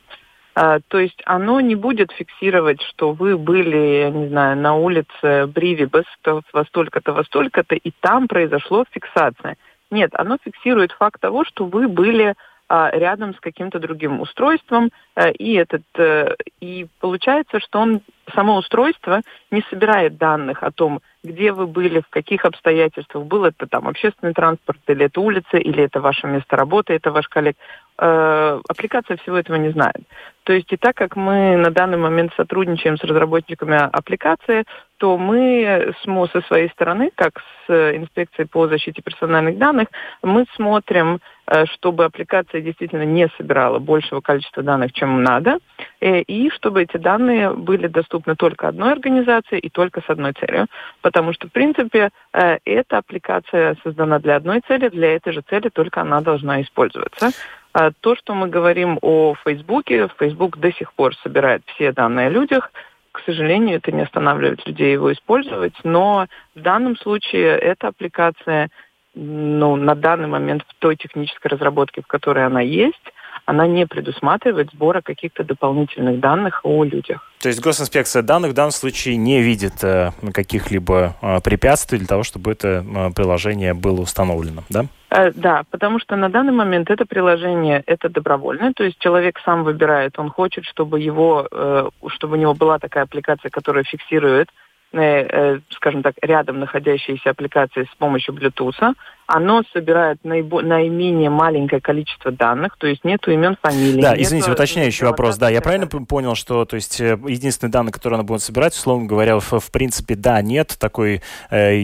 А, 0.56 0.80
то 0.88 0.98
есть 0.98 1.22
оно 1.26 1.60
не 1.60 1.76
будет 1.76 2.12
фиксировать, 2.12 2.82
что 2.82 3.12
вы 3.12 3.38
были, 3.38 3.78
я 3.78 4.10
не 4.10 4.28
знаю, 4.30 4.58
на 4.58 4.74
улице 4.76 5.46
Бривибас 5.48 6.06
во 6.24 6.66
столько-то, 6.66 7.14
во 7.14 7.24
столько-то, 7.24 7.76
и 7.76 7.92
там 8.00 8.28
произошло 8.28 8.86
фиксация. 8.90 9.58
Нет, 9.92 10.12
оно 10.14 10.38
фиксирует 10.44 10.92
факт 10.94 11.22
того, 11.22 11.46
что 11.46 11.66
вы 11.66 11.88
были 11.88 12.34
а, 12.68 12.90
рядом 12.92 13.36
с 13.36 13.40
каким-то 13.40 13.80
другим 13.80 14.22
устройством, 14.22 14.90
а, 15.14 15.30
и 15.30 15.54
этот 15.54 15.84
э, 15.98 16.36
и 16.60 16.88
получается, 17.00 17.60
что 17.60 17.80
он 17.80 18.02
само 18.34 18.56
устройство 18.56 19.22
не 19.52 19.62
собирает 19.70 20.18
данных 20.18 20.64
о 20.64 20.72
том, 20.72 21.02
где 21.26 21.52
вы 21.52 21.68
были, 21.68 22.00
в 22.02 22.10
каких 22.10 22.46
обстоятельствах, 22.46 23.26
был 23.26 23.46
это 23.46 23.68
там 23.68 23.88
общественный 23.88 24.34
транспорт, 24.34 24.80
или 24.88 25.06
это 25.06 25.20
улица, 25.20 25.58
или 25.58 25.84
это 25.84 26.00
ваше 26.00 26.28
место 26.28 26.56
работы, 26.56 26.94
это 26.94 27.12
ваш 27.12 27.28
коллег. 27.28 27.58
Э, 27.98 28.60
аппликация 28.68 29.18
всего 29.18 29.38
этого 29.38 29.58
не 29.58 29.70
знает. 29.70 30.04
То 30.44 30.54
есть 30.54 30.72
и 30.72 30.78
так 30.78 30.96
как 30.96 31.16
мы 31.16 31.58
на 31.58 31.72
данный 31.72 31.98
момент 31.98 32.32
сотрудничаем 32.36 32.98
с 32.98 33.04
разработчиками 33.04 33.76
аппликации, 33.76 34.66
то 34.98 35.18
мы 35.18 35.94
со 36.06 36.42
своей 36.42 36.70
стороны, 36.70 37.12
как 37.16 37.42
с 37.68 37.96
инспекцией 37.96 38.48
по 38.48 38.68
защите 38.68 39.02
персональных 39.02 39.58
данных, 39.58 39.88
мы 40.22 40.46
смотрим, 40.56 41.20
э, 41.48 41.66
чтобы 41.66 42.06
аппликация 42.06 42.62
действительно 42.62 43.04
не 43.04 43.28
собирала 43.38 43.80
большего 43.80 44.22
количества 44.22 44.64
данных, 44.64 44.94
чем 44.94 45.24
надо, 45.24 45.60
э, 46.00 46.22
и 46.22 46.50
чтобы 46.52 46.84
эти 46.84 46.98
данные 46.98 47.52
были 47.52 47.88
доступны 47.88 48.36
только 48.36 48.68
одной 48.68 48.94
организации 48.94 49.60
и 49.60 49.70
только 49.70 50.02
с 50.02 50.10
одной 50.10 50.34
целью. 50.34 50.68
Потому 51.02 51.34
что, 51.34 51.48
в 51.48 51.52
принципе, 51.52 52.10
э, 52.34 52.58
эта 52.66 52.98
аппликация 52.98 53.76
создана 53.84 54.20
для 54.20 54.36
одной 54.38 54.62
цели, 54.68 54.90
для 54.90 55.16
этой 55.16 55.34
же 55.34 55.42
цели 55.50 55.70
только 55.70 56.02
она 56.02 56.22
должна 56.22 56.62
использоваться. 56.62 57.32
А 57.74 57.92
то, 57.92 58.16
что 58.16 58.34
мы 58.34 58.48
говорим 58.48 59.00
о 59.02 59.36
Фейсбуке, 59.44 60.08
Facebook 60.18 60.58
до 60.58 60.72
сих 60.72 60.94
пор 60.94 61.14
собирает 61.18 61.62
все 61.66 61.92
данные 61.92 62.28
о 62.28 62.30
людях, 62.30 62.72
к 63.16 63.22
сожалению, 63.26 63.78
это 63.78 63.94
не 63.94 64.02
останавливает 64.02 64.68
людей 64.68 64.92
его 64.92 65.12
использовать, 65.14 65.74
но 65.84 66.28
в 66.54 66.62
данном 66.62 66.98
случае 66.98 67.58
эта 67.58 67.88
аппликация 67.88 68.70
ну, 69.14 69.78
на 69.78 69.96
данный 69.96 70.28
момент 70.28 70.64
в 70.68 70.76
той 70.80 70.98
технической 70.98 71.50
разработке, 71.50 72.02
в 72.02 72.08
которой 72.08 72.46
она 72.46 72.60
есть, 72.60 73.14
она 73.46 73.68
не 73.68 73.86
предусматривает 73.86 74.72
сбора 74.72 75.02
каких-то 75.02 75.44
дополнительных 75.44 76.20
данных 76.20 76.62
о 76.64 76.84
людях. 76.84 77.32
То 77.42 77.50
есть 77.50 77.62
госинспекция 77.62 78.24
данных 78.24 78.52
в 78.52 78.54
данном 78.54 78.72
случае 78.72 79.18
не 79.18 79.42
видит 79.42 79.84
э, 79.84 80.12
каких-либо 80.34 81.16
э, 81.22 81.40
препятствий 81.42 82.00
для 82.00 82.08
того, 82.08 82.24
чтобы 82.24 82.52
это 82.52 82.68
э, 82.68 83.10
приложение 83.16 83.74
было 83.74 84.02
установлено, 84.02 84.64
да? 84.70 84.86
Э, 85.12 85.32
да, 85.32 85.64
потому 85.70 86.00
что 86.00 86.16
на 86.16 86.30
данный 86.30 86.54
момент 86.54 86.90
это 86.90 87.06
приложение 87.06 87.84
это 87.86 88.10
добровольное, 88.10 88.74
то 88.74 88.84
есть 88.84 88.98
человек 88.98 89.40
сам 89.46 89.64
выбирает, 89.64 90.18
он 90.18 90.30
хочет, 90.30 90.66
чтобы 90.66 91.00
его, 91.00 91.48
э, 91.52 91.90
чтобы 92.08 92.38
у 92.38 92.40
него 92.40 92.56
была 92.56 92.80
такая 92.80 93.04
аппликация, 93.04 93.52
которая 93.52 93.84
фиксирует 93.84 94.50
Э, 94.98 95.60
скажем 95.72 96.04
так, 96.04 96.16
рядом 96.22 96.60
находящиеся 96.60 97.32
аппликации 97.32 97.84
с 97.84 97.96
помощью 97.98 98.34
Bluetooth, 98.34 98.96
оно 99.28 99.64
собирает 99.74 100.20
наибо- 100.24 100.62
наименее 100.62 101.30
маленькое 101.30 101.82
количество 101.82 102.32
данных, 102.32 102.76
то 102.78 102.88
есть 102.88 103.04
нету 103.04 103.32
имен, 103.32 103.58
фамилий. 103.62 104.02
Да, 104.02 104.16
извините, 104.16 104.52
уточняющий 104.52 105.06
вопрос. 105.06 105.38
Да, 105.38 105.50
я 105.50 105.62
правильно 105.62 105.88
понял, 105.88 106.36
что 106.36 106.66
то 106.66 106.76
есть 106.76 107.00
э, 107.02 107.18
единственные 107.28 107.72
данные, 107.72 107.92
которые 107.92 108.18
она 108.18 108.24
будет 108.24 108.42
собирать, 108.42 108.74
условно 108.74 109.08
говоря, 109.08 109.40
в, 109.40 109.60
в 109.60 109.72
принципе, 109.72 110.16
да, 110.16 110.42
нет 110.42 110.76
такой 110.80 111.22
э, 111.50 111.76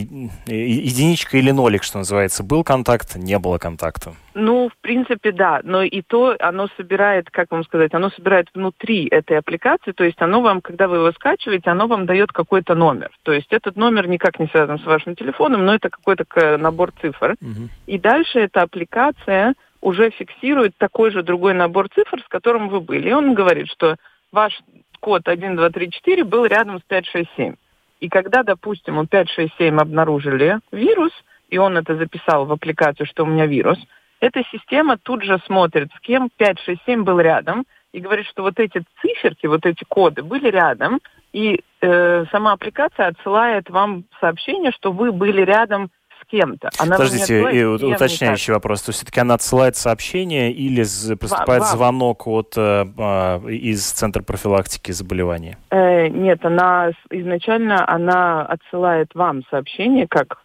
единичка 0.47 1.38
или 1.38 1.51
нолик, 1.51 1.84
что 1.84 1.99
называется. 1.99 2.43
Был 2.43 2.63
контакт, 2.63 3.15
не 3.15 3.38
было 3.39 3.58
контакта. 3.58 4.13
Ну, 4.34 4.69
в 4.69 4.82
принципе, 4.82 5.32
да. 5.32 5.60
Но 5.63 5.84
и 5.84 6.01
то 6.01 6.36
оно 6.39 6.67
собирает, 6.77 7.30
как 7.30 7.51
вам 7.51 7.63
сказать, 7.63 7.93
оно 7.93 8.10
собирает 8.12 8.47
внутри 8.54 9.08
этой 9.08 9.38
аппликации, 9.38 9.91
то 9.91 10.04
есть 10.04 10.21
оно 10.21 10.41
вам, 10.41 10.62
когда 10.62 10.88
вы 10.88 10.97
его 10.97 11.12
скачиваете, 11.12 11.69
оно 11.69 11.88
вам 11.88 12.06
дает 12.06 12.32
какой-то 12.32 12.75
номер. 12.75 13.12
То 13.23 13.34
есть 13.34 13.47
этот 13.51 13.75
номер 13.75 14.08
никак 14.08 14.39
не 14.39 14.47
связан 14.47 14.80
с 14.80 14.86
вашим 14.86 15.15
телефоном, 15.15 15.65
но 15.65 15.75
это 15.75 15.89
какой-то 15.89 16.25
набор 16.58 16.93
цифр. 17.01 17.30
Угу. 17.41 17.69
И 17.87 17.97
дальше 17.97 18.39
эта 18.39 18.63
аппликация 18.63 19.53
уже 19.81 20.11
фиксирует 20.11 20.73
такой 20.77 21.11
же 21.11 21.23
другой 21.23 21.53
набор 21.53 21.89
цифр, 21.89 22.21
с 22.21 22.27
которым 22.27 22.69
вы 22.69 22.81
были. 22.81 23.09
И 23.09 23.13
он 23.13 23.33
говорит, 23.33 23.67
что 23.69 23.95
ваш 24.31 24.59
код 24.99 25.27
1234 25.27 26.23
был 26.23 26.45
рядом 26.45 26.79
с 26.79 26.83
567. 26.83 27.55
И 27.99 28.09
когда, 28.09 28.43
допустим, 28.43 28.97
у 28.97 29.05
567 29.05 29.77
обнаружили 29.77 30.59
вирус, 30.71 31.11
и 31.49 31.57
он 31.57 31.77
это 31.77 31.95
записал 31.95 32.45
в 32.45 32.51
аппликацию, 32.51 33.05
что 33.05 33.23
у 33.23 33.27
меня 33.27 33.45
вирус, 33.45 33.77
эта 34.19 34.43
система 34.51 34.97
тут 34.97 35.23
же 35.23 35.39
смотрит, 35.45 35.89
с 35.97 35.99
кем 36.01 36.29
567 36.37 37.03
был 37.03 37.19
рядом, 37.19 37.65
и 37.91 37.99
говорит, 37.99 38.25
что 38.27 38.43
вот 38.43 38.59
эти 38.59 38.83
циферки, 39.01 39.47
вот 39.47 39.65
эти 39.65 39.83
коды 39.83 40.23
были 40.23 40.47
рядом, 40.49 40.99
и 41.33 41.61
э, 41.81 42.25
сама 42.31 42.53
аппликация 42.53 43.07
отсылает 43.07 43.69
вам 43.69 44.05
сообщение, 44.19 44.71
что 44.71 44.91
вы 44.91 45.11
были 45.11 45.41
рядом 45.41 45.89
кем-то. 46.31 46.69
Она 46.79 46.95
Подождите, 46.95 47.51
и 47.51 47.63
уточняющий 47.63 48.53
вопрос. 48.53 48.81
То 48.81 48.89
есть 48.89 48.99
все-таки 48.99 49.19
она 49.19 49.35
отсылает 49.35 49.75
сообщение 49.75 50.51
или 50.51 50.83
поступает 51.15 51.61
вам. 51.61 51.69
звонок 51.69 52.27
от, 52.27 52.53
э, 52.57 52.85
а, 52.97 53.45
из 53.47 53.91
Центра 53.91 54.23
профилактики 54.23 54.91
заболеваний? 54.91 55.57
Э, 55.69 56.07
нет, 56.07 56.45
она 56.45 56.91
изначально 57.09 57.87
она 57.87 58.45
отсылает 58.45 59.13
вам 59.13 59.43
сообщение 59.49 60.07
как 60.07 60.37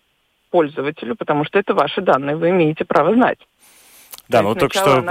пользователю, 0.50 1.16
потому 1.16 1.44
что 1.44 1.58
это 1.58 1.74
ваши 1.74 2.00
данные, 2.00 2.36
вы 2.36 2.50
имеете 2.50 2.84
право 2.84 3.14
знать. 3.14 3.38
Да, 4.28 4.42
ну 4.42 4.54
только 4.54 4.76
что 4.76 5.02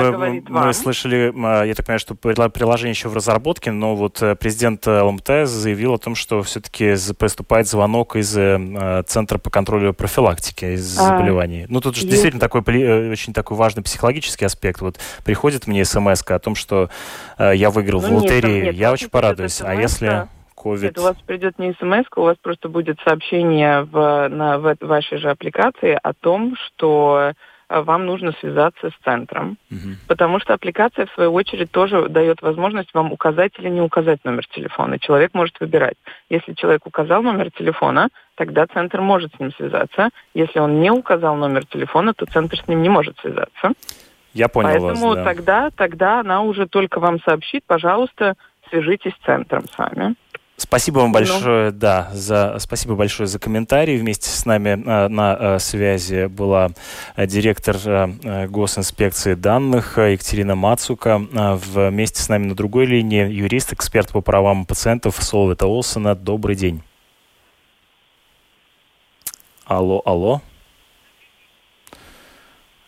мы, 0.50 0.74
слышали, 0.74 1.34
а, 1.36 1.64
я 1.64 1.74
так 1.74 1.86
понимаю, 1.86 2.00
что 2.00 2.16
приложение 2.16 2.92
еще 2.92 3.08
в 3.08 3.16
разработке, 3.16 3.72
но 3.72 3.96
вот 3.96 4.22
э, 4.22 4.36
президент 4.36 4.86
э, 4.88 5.02
ЛМТ 5.02 5.48
заявил 5.48 5.94
о 5.94 5.98
том, 5.98 6.16
что 6.16 6.44
все-таки 6.44 6.96
поступает 7.18 7.68
звонок 7.68 8.18
из 8.18 8.36
э, 8.38 9.04
Центра 9.08 9.38
по 9.38 9.50
контролю 9.50 9.94
профилактики 9.94 10.76
из 10.76 11.00
а, 11.00 11.04
заболеваний. 11.04 11.66
Ну 11.70 11.80
тут 11.80 11.96
же 11.96 12.02
есть... 12.02 12.12
действительно 12.12 12.42
такой 12.42 12.62
очень 13.10 13.34
такой 13.34 13.56
важный 13.56 13.84
психологический 13.84 14.46
аспект. 14.46 14.82
Вот 14.82 15.00
приходит 15.24 15.68
мне 15.68 15.86
смс 15.86 16.22
о 16.28 16.40
том, 16.40 16.56
что 16.56 16.90
я 17.40 17.70
выиграл 17.70 18.02
ну, 18.02 18.08
в 18.08 18.24
лотерею, 18.24 18.56
нет, 18.56 18.64
нет, 18.66 18.76
я 18.76 18.92
очень 18.92 19.10
порадуюсь. 19.10 19.62
А 19.62 19.74
если... 19.74 20.28
COVID. 20.58 20.82
Нет, 20.82 20.98
у 20.98 21.04
вас 21.04 21.18
придет 21.26 21.60
не 21.60 21.74
смс, 21.74 22.08
у 22.16 22.22
вас 22.22 22.38
просто 22.42 22.70
будет 22.70 22.98
сообщение 23.06 23.84
в, 23.84 24.28
на, 24.30 24.58
в 24.58 24.76
вашей 24.82 25.18
же 25.20 25.30
аппликации 25.30 26.00
о 26.02 26.14
том, 26.14 26.56
что 26.56 27.34
вам 27.70 28.06
нужно 28.06 28.32
связаться 28.40 28.90
с 28.90 29.04
центром, 29.04 29.58
угу. 29.72 29.96
потому 30.08 30.40
что 30.40 30.54
аппликация, 30.54 31.06
в 31.06 31.12
свою 31.12 31.34
очередь, 31.34 31.72
тоже 31.72 32.10
дает 32.10 32.42
возможность 32.42 32.94
вам 32.94 33.12
указать 33.12 33.54
или 33.58 33.70
не 33.70 33.82
указать 33.82 34.24
номер 34.24 34.46
телефона. 34.48 35.00
Человек 35.00 35.34
может 35.34 35.60
выбирать. 35.60 35.98
Если 36.30 36.54
человек 36.54 36.86
указал 36.86 37.24
номер 37.24 37.52
телефона, 37.52 38.10
тогда 38.36 38.68
центр 38.68 39.02
может 39.02 39.34
с 39.36 39.40
ним 39.40 39.52
связаться. 39.54 40.10
Если 40.34 40.60
он 40.60 40.80
не 40.80 40.92
указал 40.92 41.36
номер 41.36 41.66
телефона, 41.66 42.14
то 42.14 42.26
центр 42.26 42.58
с 42.60 42.68
ним 42.68 42.82
не 42.82 42.90
может 42.90 43.18
связаться. 43.20 43.74
Я 44.34 44.50
понял 44.50 44.70
Поэтому 44.70 45.08
вас, 45.08 45.16
да. 45.16 45.24
тогда, 45.24 45.70
тогда 45.72 46.20
она 46.20 46.42
уже 46.42 46.68
только 46.68 47.00
вам 47.00 47.22
сообщит, 47.22 47.64
пожалуйста, 47.66 48.36
свяжитесь 48.70 49.14
с 49.14 49.26
центром 49.26 49.64
с 49.68 49.78
вами. 49.78 50.16
Спасибо 50.58 51.00
вам 51.00 51.12
большое, 51.12 51.72
да, 51.72 52.10
за 52.14 52.56
спасибо 52.60 52.96
большое 52.96 53.28
за 53.28 53.40
комментарий. 53.40 53.98
Вместе 53.98 54.30
с 54.30 54.46
нами 54.46 54.70
э, 54.70 55.08
на 55.10 55.38
э, 55.38 55.60
связи 55.60 56.28
была 56.28 56.70
э, 57.18 57.28
директор 57.28 57.76
э, 57.84 58.48
госинспекции 58.48 59.34
данных 59.34 59.98
э, 59.98 60.14
Екатерина 60.14 60.56
Мацука. 60.56 61.22
Э, 61.34 61.56
вместе 61.56 62.22
с 62.22 62.30
нами 62.30 62.46
на 62.48 62.56
другой 62.56 62.86
линии 62.86 63.30
юрист, 63.30 63.74
эксперт 63.74 64.12
по 64.14 64.22
правам 64.22 64.66
пациентов 64.66 65.18
Солвета 65.22 65.68
Олсона. 65.68 66.16
Добрый 66.16 66.56
день. 66.56 66.82
Алло, 69.66 70.02
алло. 70.06 70.42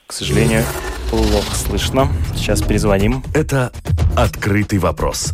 К 0.05 0.13
сожалению, 0.13 0.63
плохо 1.09 1.53
слышно. 1.53 2.07
Сейчас 2.33 2.61
перезвоним. 2.61 3.23
Это 3.33 3.73
«Открытый 4.15 4.79
вопрос» 4.79 5.33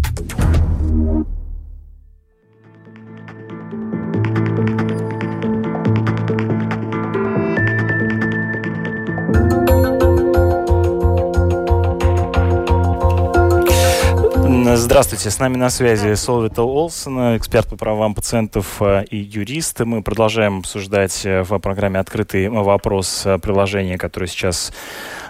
Здравствуйте, 14.91 15.29
с 15.31 15.39
нами 15.39 15.55
на 15.55 15.69
связи 15.69 16.15
Солвита 16.15 16.63
Олсен, 16.63 17.37
эксперт 17.37 17.69
по 17.69 17.77
правам 17.77 18.13
пациентов 18.13 18.81
э, 18.81 19.05
и 19.05 19.15
юрист. 19.15 19.79
Мы 19.79 20.03
продолжаем 20.03 20.59
обсуждать 20.59 21.25
э, 21.25 21.43
в 21.43 21.57
программе 21.59 21.97
«Открытый 21.97 22.49
вопрос» 22.49 23.25
приложения, 23.41 23.97
которое 23.97 24.27
сейчас 24.27 24.73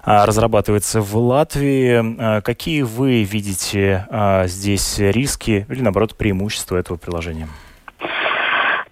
а, 0.02 0.26
разрабатывается 0.26 1.00
в 1.00 1.16
Латвии. 1.16 2.42
Какие 2.42 2.82
вы 2.82 3.22
видите 3.22 4.08
здесь 4.46 4.98
риски 4.98 5.68
или, 5.70 5.82
наоборот, 5.82 6.16
преимущества 6.18 6.78
этого 6.78 6.98
приложения? 6.98 7.48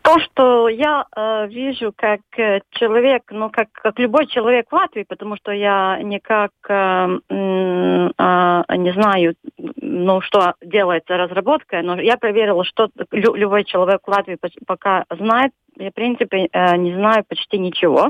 То, 0.09 0.19
что 0.21 0.69
я 0.69 1.05
э, 1.15 1.47
вижу 1.49 1.93
как 1.95 2.21
э, 2.35 2.61
человек, 2.71 3.25
ну, 3.29 3.51
как, 3.51 3.71
как 3.73 3.99
любой 3.99 4.25
человек 4.25 4.65
в 4.71 4.73
Латвии, 4.73 5.05
потому 5.07 5.35
что 5.35 5.51
я 5.51 5.99
никак 6.01 6.49
э, 6.67 6.73
э, 6.73 7.35
не 7.35 8.93
знаю, 8.93 9.35
ну, 9.79 10.21
что 10.21 10.55
делается 10.63 11.15
разработка, 11.15 11.83
но 11.83 12.01
я 12.01 12.17
проверила, 12.17 12.65
что 12.65 12.89
лю, 13.11 13.35
любой 13.35 13.65
человек 13.65 14.01
в 14.03 14.09
Латвии 14.09 14.39
пока 14.65 15.05
знает. 15.11 15.51
Я, 15.77 15.91
в 15.91 15.93
принципе, 15.93 16.49
э, 16.51 16.75
не 16.77 16.95
знаю 16.95 17.23
почти 17.29 17.59
ничего. 17.59 18.09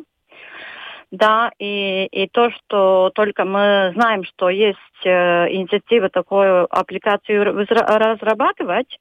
Да, 1.12 1.52
и, 1.60 2.06
и 2.06 2.28
то, 2.28 2.50
что 2.52 3.12
только 3.14 3.44
мы 3.44 3.92
знаем, 3.96 4.24
что 4.24 4.48
есть 4.48 4.78
э, 5.04 5.52
инициатива 5.52 6.08
такую 6.08 6.66
аппликацию 6.70 7.44
разрабатывать, 7.44 8.98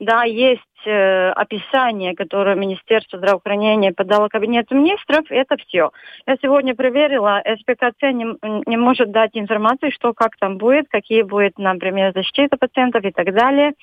да, 0.00 0.24
есть 0.24 0.60
э, 0.86 1.30
описание, 1.30 2.14
которое 2.16 2.56
Министерство 2.56 3.18
здравоохранения 3.18 3.92
подало 3.92 4.28
Кабинету 4.28 4.74
министров, 4.74 5.24
это 5.30 5.56
все. 5.56 5.90
Я 6.26 6.36
сегодня 6.42 6.74
проверила, 6.74 7.42
СПКЦ 7.44 8.02
не, 8.12 8.26
не 8.68 8.76
может 8.76 9.12
дать 9.12 9.30
информацию, 9.34 9.92
что 9.92 10.12
как 10.12 10.36
там 10.38 10.58
будет, 10.58 10.86
какие 10.88 11.22
будет, 11.22 11.58
например, 11.58 12.12
защита 12.12 12.56
пациентов 12.56 13.04
и 13.04 13.12
так 13.12 13.32
далее. 13.32 13.74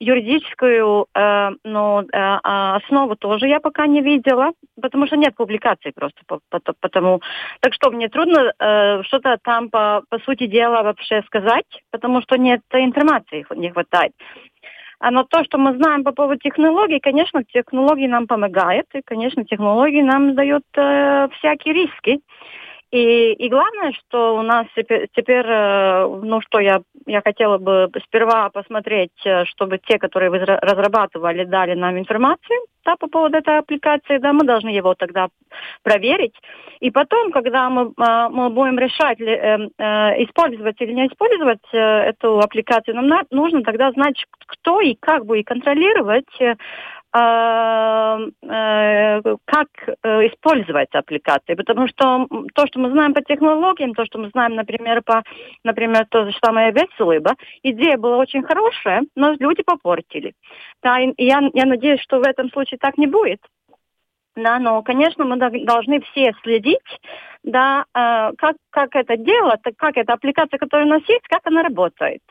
Юридическую 0.00 1.06
э, 1.14 1.50
ну, 1.62 2.00
э, 2.00 2.06
а, 2.12 2.76
основу 2.76 3.14
тоже 3.14 3.46
я 3.46 3.60
пока 3.60 3.86
не 3.86 4.02
видела, 4.02 4.50
потому 4.80 5.06
что 5.06 5.16
нет 5.16 5.36
публикаций 5.36 5.92
просто 5.94 6.20
по, 6.26 6.40
по, 6.50 6.60
потому. 6.80 7.20
Так 7.60 7.72
что 7.72 7.90
мне 7.90 8.08
трудно 8.08 8.52
э, 8.58 9.02
что-то 9.04 9.38
там 9.42 9.70
по, 9.70 10.02
по 10.08 10.18
сути 10.20 10.46
дела 10.46 10.82
вообще 10.82 11.22
сказать, 11.26 11.66
потому 11.92 12.20
что 12.22 12.36
нет 12.36 12.62
информации, 12.72 13.46
не 13.54 13.70
хватает. 13.70 14.12
А 15.02 15.10
но 15.10 15.24
то, 15.24 15.42
что 15.42 15.58
мы 15.58 15.74
знаем 15.74 16.04
по 16.04 16.12
поводу 16.12 16.38
технологий, 16.38 17.00
конечно, 17.00 17.42
технологии 17.42 18.06
нам 18.06 18.28
помогают, 18.28 18.86
и, 18.94 19.02
конечно, 19.02 19.44
технологии 19.44 20.00
нам 20.00 20.36
дают 20.36 20.62
э, 20.76 21.28
всякие 21.38 21.74
риски. 21.74 22.20
И, 22.92 23.32
и 23.32 23.48
главное, 23.48 23.92
что 23.92 24.36
у 24.36 24.42
нас 24.42 24.66
теперь, 24.76 25.46
э, 25.46 26.06
ну 26.22 26.42
что 26.42 26.60
я, 26.60 26.82
я 27.06 27.22
хотела 27.22 27.56
бы 27.56 27.90
сперва 28.04 28.50
посмотреть, 28.50 29.18
э, 29.24 29.46
чтобы 29.46 29.78
те, 29.78 29.98
которые 29.98 30.28
разрабатывали, 30.30 31.44
дали 31.44 31.72
нам 31.72 31.98
информацию 31.98 32.58
да, 32.84 32.96
по 32.96 33.06
поводу 33.06 33.38
этой 33.38 33.58
аппликации, 33.58 34.18
да, 34.18 34.34
мы 34.34 34.44
должны 34.44 34.68
его 34.68 34.94
тогда 34.94 35.28
проверить. 35.82 36.34
И 36.80 36.90
потом, 36.90 37.32
когда 37.32 37.70
мы, 37.70 37.94
э, 37.96 38.28
мы 38.28 38.50
будем 38.50 38.78
решать, 38.78 39.18
использовать 39.18 40.78
или 40.82 40.92
не 40.92 41.06
использовать 41.06 41.64
эту 41.72 42.40
аппликацию, 42.40 42.94
нам 42.94 43.22
нужно 43.30 43.62
тогда 43.62 43.90
знать, 43.92 44.22
кто 44.46 44.82
и 44.82 44.94
как 45.00 45.24
будет 45.24 45.46
контролировать 45.46 46.28
как 49.44 49.68
э, 50.02 50.26
использовать 50.28 50.94
аппликации, 50.94 51.54
потому 51.54 51.86
что 51.88 52.26
то, 52.54 52.66
что 52.66 52.78
мы 52.78 52.90
знаем 52.90 53.12
по 53.12 53.22
технологиям, 53.22 53.92
то, 53.94 54.06
что 54.06 54.18
мы 54.18 54.30
знаем, 54.30 54.54
например, 54.54 55.02
по, 55.02 55.22
например, 55.62 56.06
то 56.08 56.24
же 56.24 56.32
самое 56.42 56.72
Веселыба, 56.72 57.34
идея 57.62 57.98
была 57.98 58.16
очень 58.16 58.42
хорошая, 58.42 59.02
но 59.14 59.32
люди 59.38 59.62
попортили. 59.62 60.32
Да, 60.82 61.00
и 61.00 61.12
я, 61.18 61.42
я 61.52 61.66
надеюсь, 61.66 62.00
что 62.00 62.18
в 62.18 62.26
этом 62.26 62.50
случае 62.50 62.78
так 62.78 62.96
не 62.96 63.06
будет. 63.06 63.40
Да, 64.34 64.58
но, 64.58 64.82
конечно, 64.82 65.26
мы 65.26 65.36
должны 65.36 66.00
все 66.00 66.32
следить, 66.42 66.80
да, 67.42 67.84
э, 67.94 68.32
как, 68.38 68.56
как 68.70 68.96
это 68.96 69.18
дело, 69.18 69.58
как 69.76 69.98
эта 69.98 70.14
аппликация, 70.14 70.56
которая 70.58 70.86
у 70.86 70.90
нас 70.90 71.02
есть, 71.06 71.28
как 71.28 71.40
она 71.44 71.62
работает. 71.62 72.22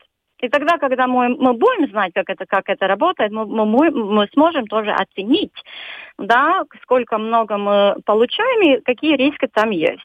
И 0.42 0.48
тогда, 0.48 0.76
когда 0.78 1.06
мы, 1.06 1.28
мы 1.28 1.52
будем 1.52 1.88
знать, 1.90 2.12
как 2.14 2.28
это, 2.28 2.46
как 2.46 2.68
это 2.68 2.88
работает, 2.88 3.30
мы, 3.30 3.46
мы, 3.46 3.90
мы 3.90 4.28
сможем 4.34 4.66
тоже 4.66 4.90
оценить, 4.90 5.52
да, 6.18 6.64
сколько 6.82 7.16
много 7.16 7.56
мы 7.56 7.96
получаем 8.04 8.60
и 8.62 8.80
какие 8.80 9.16
риски 9.16 9.46
там 9.46 9.70
есть. 9.70 10.04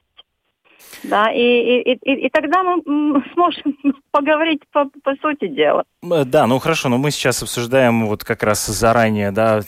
Да, 1.03 1.31
и, 1.31 1.39
и, 1.39 1.93
и, 1.93 2.25
и 2.25 2.29
тогда 2.29 2.63
мы 2.63 3.23
сможем 3.33 3.75
поговорить 4.11 4.61
по, 4.71 4.85
по 5.03 5.15
сути 5.21 5.47
дела. 5.47 5.83
Э, 6.03 6.23
да, 6.25 6.47
ну 6.47 6.59
хорошо, 6.59 6.89
но 6.89 6.97
мы 6.97 7.11
сейчас 7.11 7.41
обсуждаем 7.43 8.07
вот 8.07 8.23
как 8.23 8.43
раз 8.43 8.65
заранее, 8.65 9.31
да, 9.31 9.61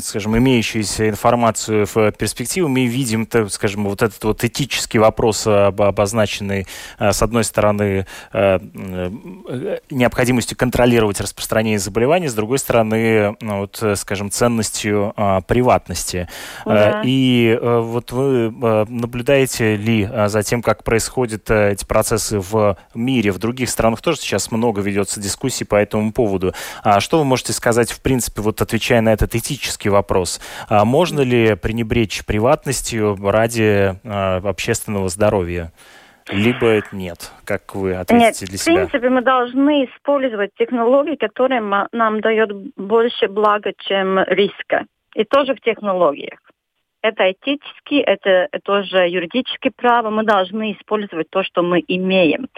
скажем, 0.00 0.36
имеющуюся 0.36 1.08
информацию 1.08 1.86
в 1.86 2.10
перспективу. 2.12 2.68
Мы 2.68 2.86
видим, 2.86 3.26
так, 3.26 3.50
скажем, 3.50 3.84
вот 3.84 4.02
этот 4.02 4.22
вот 4.24 4.44
этический 4.44 4.98
вопрос, 4.98 5.46
обозначенный, 5.46 6.66
э, 6.98 7.12
с 7.12 7.22
одной 7.22 7.44
стороны, 7.44 8.06
э, 8.32 8.58
необходимостью 9.90 10.56
контролировать 10.56 11.20
распространение 11.20 11.78
заболеваний, 11.78 12.28
с 12.28 12.34
другой 12.34 12.58
стороны, 12.58 13.36
ну, 13.40 13.60
вот, 13.60 13.82
скажем, 13.96 14.30
ценностью 14.30 15.14
приватности. 15.46 16.28
Да. 16.64 17.02
И 17.04 17.58
вот 17.62 18.12
вы 18.12 18.50
наблюдаете 18.88 19.76
ли 19.76 20.08
за 20.28 20.42
тем, 20.42 20.62
как 20.62 20.84
происходят 20.84 21.50
эти 21.50 21.84
процессы 21.84 22.38
в 22.38 22.76
мире, 22.94 23.32
в 23.32 23.38
других 23.38 23.70
странах 23.70 24.02
тоже 24.02 24.18
сейчас 24.18 24.50
много 24.50 24.80
ведется 24.80 25.20
дискуссий 25.20 25.64
по 25.64 25.76
этому 25.76 26.12
поводу. 26.12 26.52
А 26.82 27.00
что 27.00 27.18
вы 27.18 27.24
можете 27.24 27.52
сказать, 27.52 27.90
в 27.90 28.00
принципе, 28.00 28.42
вот 28.42 28.60
отвечая 28.60 29.00
на 29.00 29.12
этот 29.12 29.34
этический 29.34 29.88
вопрос? 29.88 30.40
А 30.68 30.84
можно 30.84 31.20
ли 31.20 31.54
пренебречь 31.54 32.24
приватностью 32.24 33.16
ради 33.22 33.98
а, 34.04 34.36
общественного 34.44 35.08
здоровья? 35.08 35.72
либо 36.28 36.82
нет? 36.90 37.30
Как 37.44 37.74
вы 37.76 37.94
ответите 37.94 38.46
Нет, 38.46 38.50
для 38.50 38.58
себя? 38.58 38.72
В 38.72 38.76
принципе, 38.76 39.10
мы 39.10 39.22
должны 39.22 39.84
использовать 39.84 40.50
технологии, 40.58 41.14
которые 41.14 41.60
нам 41.60 42.20
дают 42.20 42.50
больше 42.76 43.28
блага, 43.28 43.72
чем 43.78 44.18
риска. 44.24 44.86
И 45.14 45.24
тоже 45.24 45.54
в 45.54 45.60
технологиях 45.60 46.40
это 47.08 47.30
этически, 47.32 47.94
это 47.94 48.48
тоже 48.64 49.08
юридическое 49.08 49.72
право, 49.74 50.10
мы 50.10 50.24
должны 50.24 50.72
использовать 50.72 51.30
то, 51.30 51.42
что 51.42 51.62
мы 51.62 51.82
имеем. 51.86 52.48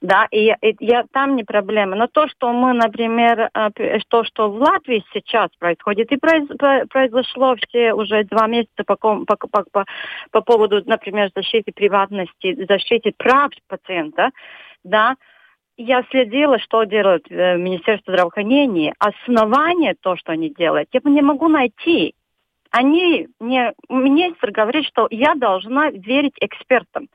Да, 0.00 0.26
и, 0.30 0.52
и 0.62 0.76
я, 0.80 1.04
там 1.12 1.36
не 1.36 1.44
проблема. 1.44 1.96
Но 1.96 2.06
то, 2.06 2.28
что 2.28 2.52
мы, 2.52 2.72
например, 2.72 3.50
э, 3.52 3.98
то, 4.08 4.24
что 4.24 4.50
в 4.50 4.56
Латвии 4.56 5.04
сейчас 5.12 5.48
происходит, 5.58 6.12
и 6.12 6.16
произ, 6.16 6.48
произошло 6.88 7.56
все 7.56 7.92
уже 7.92 8.24
два 8.24 8.46
месяца 8.46 8.84
по, 8.86 8.96
по, 8.96 9.24
по, 9.24 9.64
по, 9.72 9.84
по 10.30 10.40
поводу, 10.40 10.82
например, 10.86 11.30
защиты 11.34 11.72
приватности, 11.72 12.64
защиты 12.68 13.12
прав 13.16 13.50
пациента, 13.68 14.30
да, 14.84 15.16
я 15.76 16.02
следила, 16.10 16.58
что 16.58 16.84
делает 16.84 17.26
э, 17.30 17.56
Министерство 17.56 18.12
здравоохранения. 18.12 18.94
Основание, 18.98 19.94
то, 20.00 20.16
что 20.16 20.32
они 20.32 20.50
делают, 20.50 20.88
я 20.92 21.00
не 21.04 21.22
могу 21.22 21.48
найти 21.48 22.14
они 22.70 23.28
мне, 23.40 23.72
министр 23.88 24.50
говорит, 24.50 24.86
что 24.86 25.06
я 25.10 25.34
должна 25.34 25.90
верить 25.90 26.34
экспертам. 26.40 27.08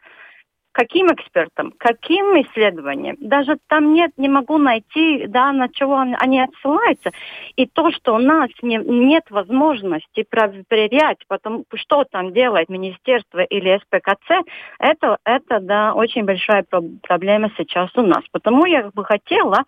Каким 0.73 1.07
экспертам? 1.07 1.73
Каким 1.77 2.41
исследованиям? 2.41 3.17
Даже 3.19 3.57
там 3.67 3.93
нет, 3.93 4.11
не 4.17 4.29
могу 4.29 4.57
найти, 4.57 5.25
да, 5.27 5.51
на 5.51 5.67
чего 5.67 5.97
они 5.97 6.41
отсылаются. 6.41 7.11
И 7.57 7.65
то, 7.65 7.91
что 7.91 8.15
у 8.15 8.19
нас 8.19 8.49
не, 8.61 8.77
нет 8.77 9.29
возможности 9.29 10.23
проверять, 10.23 11.17
потому 11.27 11.65
что 11.75 12.05
там 12.05 12.31
делает 12.31 12.69
министерство 12.69 13.39
или 13.41 13.79
СПКЦ, 13.79 14.47
это, 14.79 15.17
это 15.25 15.59
да, 15.59 15.93
очень 15.93 16.23
большая 16.23 16.63
проблема 17.01 17.51
сейчас 17.57 17.89
у 17.95 18.01
нас. 18.01 18.23
Потому 18.31 18.65
я 18.65 18.89
бы 18.93 19.03
хотела, 19.03 19.65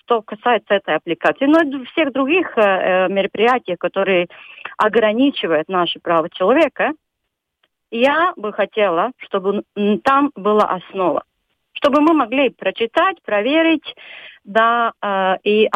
что 0.00 0.22
касается 0.22 0.74
этой 0.74 0.96
аппликации, 0.96 1.44
но 1.44 1.60
и 1.60 1.84
всех 1.86 2.12
других 2.12 2.56
э, 2.56 2.62
э 2.62 3.08
мероприятий, 3.08 3.76
которые 3.76 4.28
ограничивают 4.78 5.68
наши 5.68 6.00
права 6.00 6.28
человека, 6.30 6.92
я 8.00 8.32
бы 8.36 8.52
хотела, 8.52 9.12
чтобы 9.18 9.62
там 10.04 10.30
была 10.34 10.64
основа, 10.64 11.24
чтобы 11.72 12.00
мы 12.00 12.14
могли 12.14 12.50
прочитать, 12.50 13.22
проверить, 13.22 13.94
да, 14.44 14.92
э, 15.02 15.36
и 15.44 15.68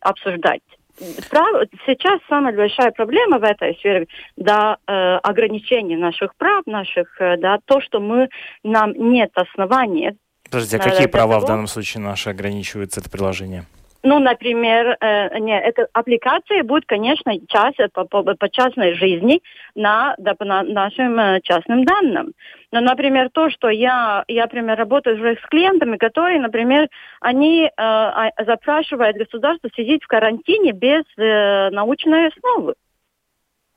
обсуждать. 0.00 0.62
Сейчас 0.98 2.20
самая 2.28 2.56
большая 2.56 2.90
проблема 2.90 3.38
в 3.38 3.44
этой 3.44 3.74
сфере, 3.76 4.06
да, 4.36 4.78
э, 4.86 4.92
ограничение 5.16 5.98
наших 5.98 6.34
прав, 6.36 6.66
наших, 6.66 7.20
э, 7.20 7.36
да, 7.36 7.58
то, 7.66 7.80
что 7.82 8.00
мы, 8.00 8.28
нам 8.62 8.92
нет 8.92 9.30
оснований. 9.34 10.12
Подождите, 10.44 10.78
а 10.78 10.80
какие 10.80 11.06
права 11.06 11.34
того, 11.34 11.44
в 11.44 11.48
данном 11.48 11.66
случае 11.66 12.02
наши 12.02 12.30
ограничиваются 12.30 13.00
это 13.00 13.10
приложение? 13.10 13.64
Ну, 14.08 14.20
например, 14.20 14.96
э, 15.00 15.36
не, 15.40 15.58
эта 15.58 15.88
аппликация 15.92 16.62
будет, 16.62 16.86
конечно, 16.86 17.32
час, 17.48 17.74
по, 17.92 18.04
по, 18.04 18.22
по 18.22 18.48
частной 18.48 18.94
жизни 18.94 19.40
на, 19.74 20.14
да, 20.18 20.36
на 20.38 20.62
нашим 20.62 21.18
э, 21.18 21.40
частным 21.42 21.84
данным. 21.84 22.32
Но, 22.70 22.80
например, 22.82 23.30
то, 23.32 23.50
что 23.50 23.68
я, 23.68 24.22
я, 24.28 24.42
например, 24.42 24.78
работаю 24.78 25.16
уже 25.16 25.34
с 25.34 25.48
клиентами, 25.48 25.96
которые, 25.96 26.40
например, 26.40 26.88
они 27.20 27.64
э, 27.64 27.70
а, 27.76 28.30
запрашивают 28.46 29.16
государство 29.16 29.68
сидеть 29.74 30.04
в 30.04 30.06
карантине 30.06 30.70
без 30.70 31.02
э, 31.16 31.70
научной 31.70 32.28
основы. 32.28 32.74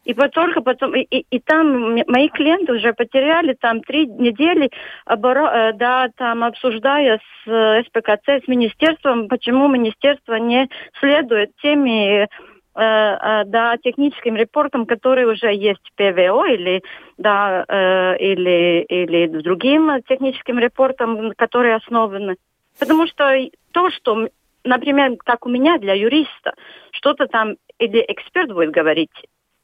И 0.10 0.14
только 0.16 0.62
потом, 0.62 0.96
и, 0.96 1.02
и, 1.02 1.26
и 1.30 1.40
там 1.40 1.96
мои 2.08 2.30
клиенты 2.30 2.74
уже 2.74 2.94
потеряли 2.94 3.54
там 3.54 3.82
три 3.82 4.08
недели, 4.08 4.72
оборо, 5.06 5.46
э, 5.46 5.74
да, 5.74 6.10
там 6.18 6.44
обсуждая 6.44 7.20
с 7.20 7.48
э, 7.48 7.84
СПКЦ, 7.84 8.44
с 8.44 8.48
министерством, 8.48 9.28
почему 9.28 9.68
министерство 9.68 10.34
не 10.34 10.68
следует 11.00 11.52
теми 11.62 12.24
э, 12.24 12.28
да, 12.74 13.78
техническим 13.84 14.36
репортам, 14.36 14.88
которые 14.88 15.28
уже 15.28 15.54
есть 15.54 15.82
в 15.84 15.96
ПВО 15.96 16.48
или, 16.50 16.82
да, 17.20 18.16
или, 18.20 18.82
или 18.90 19.28
другим 19.28 20.02
техническим 20.08 20.58
репортам, 20.58 21.34
которые 21.38 21.76
основаны. 21.76 22.38
Потому 22.80 23.06
что 23.06 23.32
то, 23.74 23.92
что, 23.92 24.28
например, 24.64 25.18
как 25.24 25.46
у 25.46 25.50
меня 25.50 25.78
для 25.78 25.94
юриста, 25.94 26.56
что-то 26.94 27.28
там 27.28 27.58
или 27.78 28.04
эксперт 28.08 28.52
будет 28.52 28.72
говорить, 28.72 29.12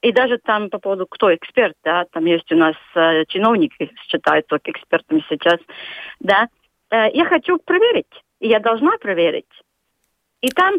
и 0.05 0.11
даже 0.11 0.37
там 0.37 0.69
по 0.69 0.77
поводу, 0.77 1.07
кто 1.07 1.33
эксперт, 1.33 1.75
да, 1.83 2.05
там 2.11 2.25
есть 2.25 2.51
у 2.51 2.55
нас 2.55 2.75
э, 2.93 3.25
чиновники, 3.27 3.91
считают 4.07 4.45
экспертами 4.65 5.25
сейчас, 5.27 5.59
да. 6.19 6.47
Э, 6.91 7.09
я 7.11 7.25
хочу 7.25 7.57
проверить, 7.57 8.13
и 8.39 8.47
я 8.47 8.59
должна 8.59 8.97
проверить. 8.99 9.49
И 10.41 10.49
там, 10.49 10.75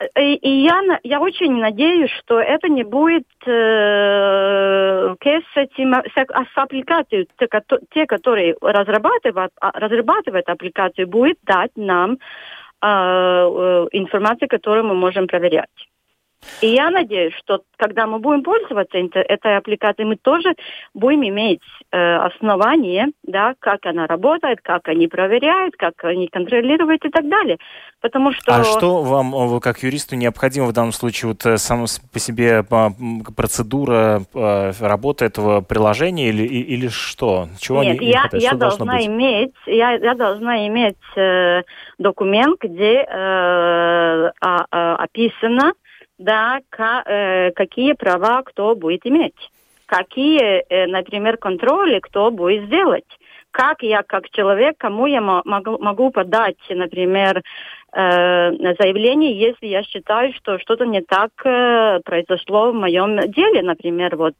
э, 0.00 0.20
и, 0.20 0.34
и 0.34 0.64
я, 0.64 0.82
я 1.04 1.20
очень 1.20 1.56
надеюсь, 1.56 2.10
что 2.18 2.40
это 2.40 2.68
не 2.68 2.82
будет 2.82 3.28
э, 3.46 5.14
с, 5.22 5.56
этим, 5.56 5.94
с, 5.94 6.16
с 6.16 6.58
аппликацией, 6.58 7.28
те, 7.38 7.48
те, 7.92 8.06
которые 8.06 8.56
разрабатывают, 8.60 9.52
а, 9.60 9.70
разрабатывают 9.78 10.48
аппликацию, 10.48 11.06
будет 11.06 11.38
дать 11.44 11.70
нам 11.76 12.14
э, 12.14 12.86
э 12.86 13.86
информацию, 13.92 14.48
которую 14.48 14.84
мы 14.86 14.94
можем 14.96 15.28
проверять. 15.28 15.70
И 16.60 16.68
я 16.68 16.90
надеюсь, 16.90 17.34
что 17.34 17.62
когда 17.76 18.06
мы 18.06 18.18
будем 18.18 18.42
пользоваться 18.42 18.98
этой 18.98 19.56
аппликацией, 19.56 20.08
мы 20.08 20.16
тоже 20.16 20.54
будем 20.94 21.26
иметь 21.28 21.60
э, 21.90 22.16
основание, 22.16 23.08
да, 23.22 23.54
как 23.58 23.86
она 23.86 24.06
работает, 24.06 24.60
как 24.62 24.88
они 24.88 25.08
проверяют, 25.08 25.76
как 25.76 26.04
они 26.04 26.28
контролируют 26.28 27.04
и 27.04 27.10
так 27.10 27.28
далее. 27.28 27.58
Потому 28.00 28.32
что... 28.32 28.54
А 28.54 28.64
что 28.64 29.02
вам, 29.02 29.60
как 29.60 29.82
юристу, 29.82 30.16
необходимо 30.16 30.66
в 30.66 30.72
данном 30.72 30.92
случае 30.92 31.30
вот 31.30 31.44
э, 31.46 31.56
сам 31.56 31.86
по 32.12 32.18
себе 32.18 32.64
процедура 33.36 34.22
э, 34.34 34.72
работы 34.80 35.24
этого 35.24 35.60
приложения 35.60 36.28
или, 36.28 36.44
или 36.44 36.88
что? 36.88 37.48
Чего 37.58 37.82
Нет, 37.82 38.00
не, 38.00 38.10
я, 38.10 38.28
не 38.32 38.40
я 38.40 38.52
должна 38.52 38.96
быть? 38.96 39.06
иметь, 39.06 39.54
я, 39.66 39.92
я 39.92 40.14
должна 40.14 40.66
иметь 40.68 40.96
э, 41.16 41.62
документ, 41.98 42.60
где 42.60 43.02
э, 43.02 43.06
а, 43.08 44.32
а, 44.70 44.96
описано 44.96 45.72
да, 46.18 46.60
э, 46.78 47.50
какие 47.52 47.92
права 47.92 48.42
кто 48.42 48.74
будет 48.74 49.06
иметь, 49.06 49.50
какие, 49.86 50.64
э, 50.68 50.86
например, 50.86 51.36
контроли 51.36 51.98
кто 52.00 52.30
будет 52.30 52.66
сделать, 52.66 53.04
как 53.50 53.82
я 53.82 54.02
как 54.02 54.30
человек, 54.30 54.76
кому 54.78 55.06
я 55.06 55.20
могу, 55.20 55.78
могу 55.78 56.10
подать, 56.10 56.58
например, 56.68 57.42
э, 57.92 58.74
заявление, 58.80 59.38
если 59.38 59.66
я 59.66 59.82
считаю, 59.84 60.32
что 60.32 60.58
что-то 60.58 60.84
не 60.84 61.02
так 61.02 61.30
произошло 61.36 62.72
в 62.72 62.74
моем 62.74 63.30
деле. 63.30 63.62
Например, 63.62 64.16
вот 64.16 64.34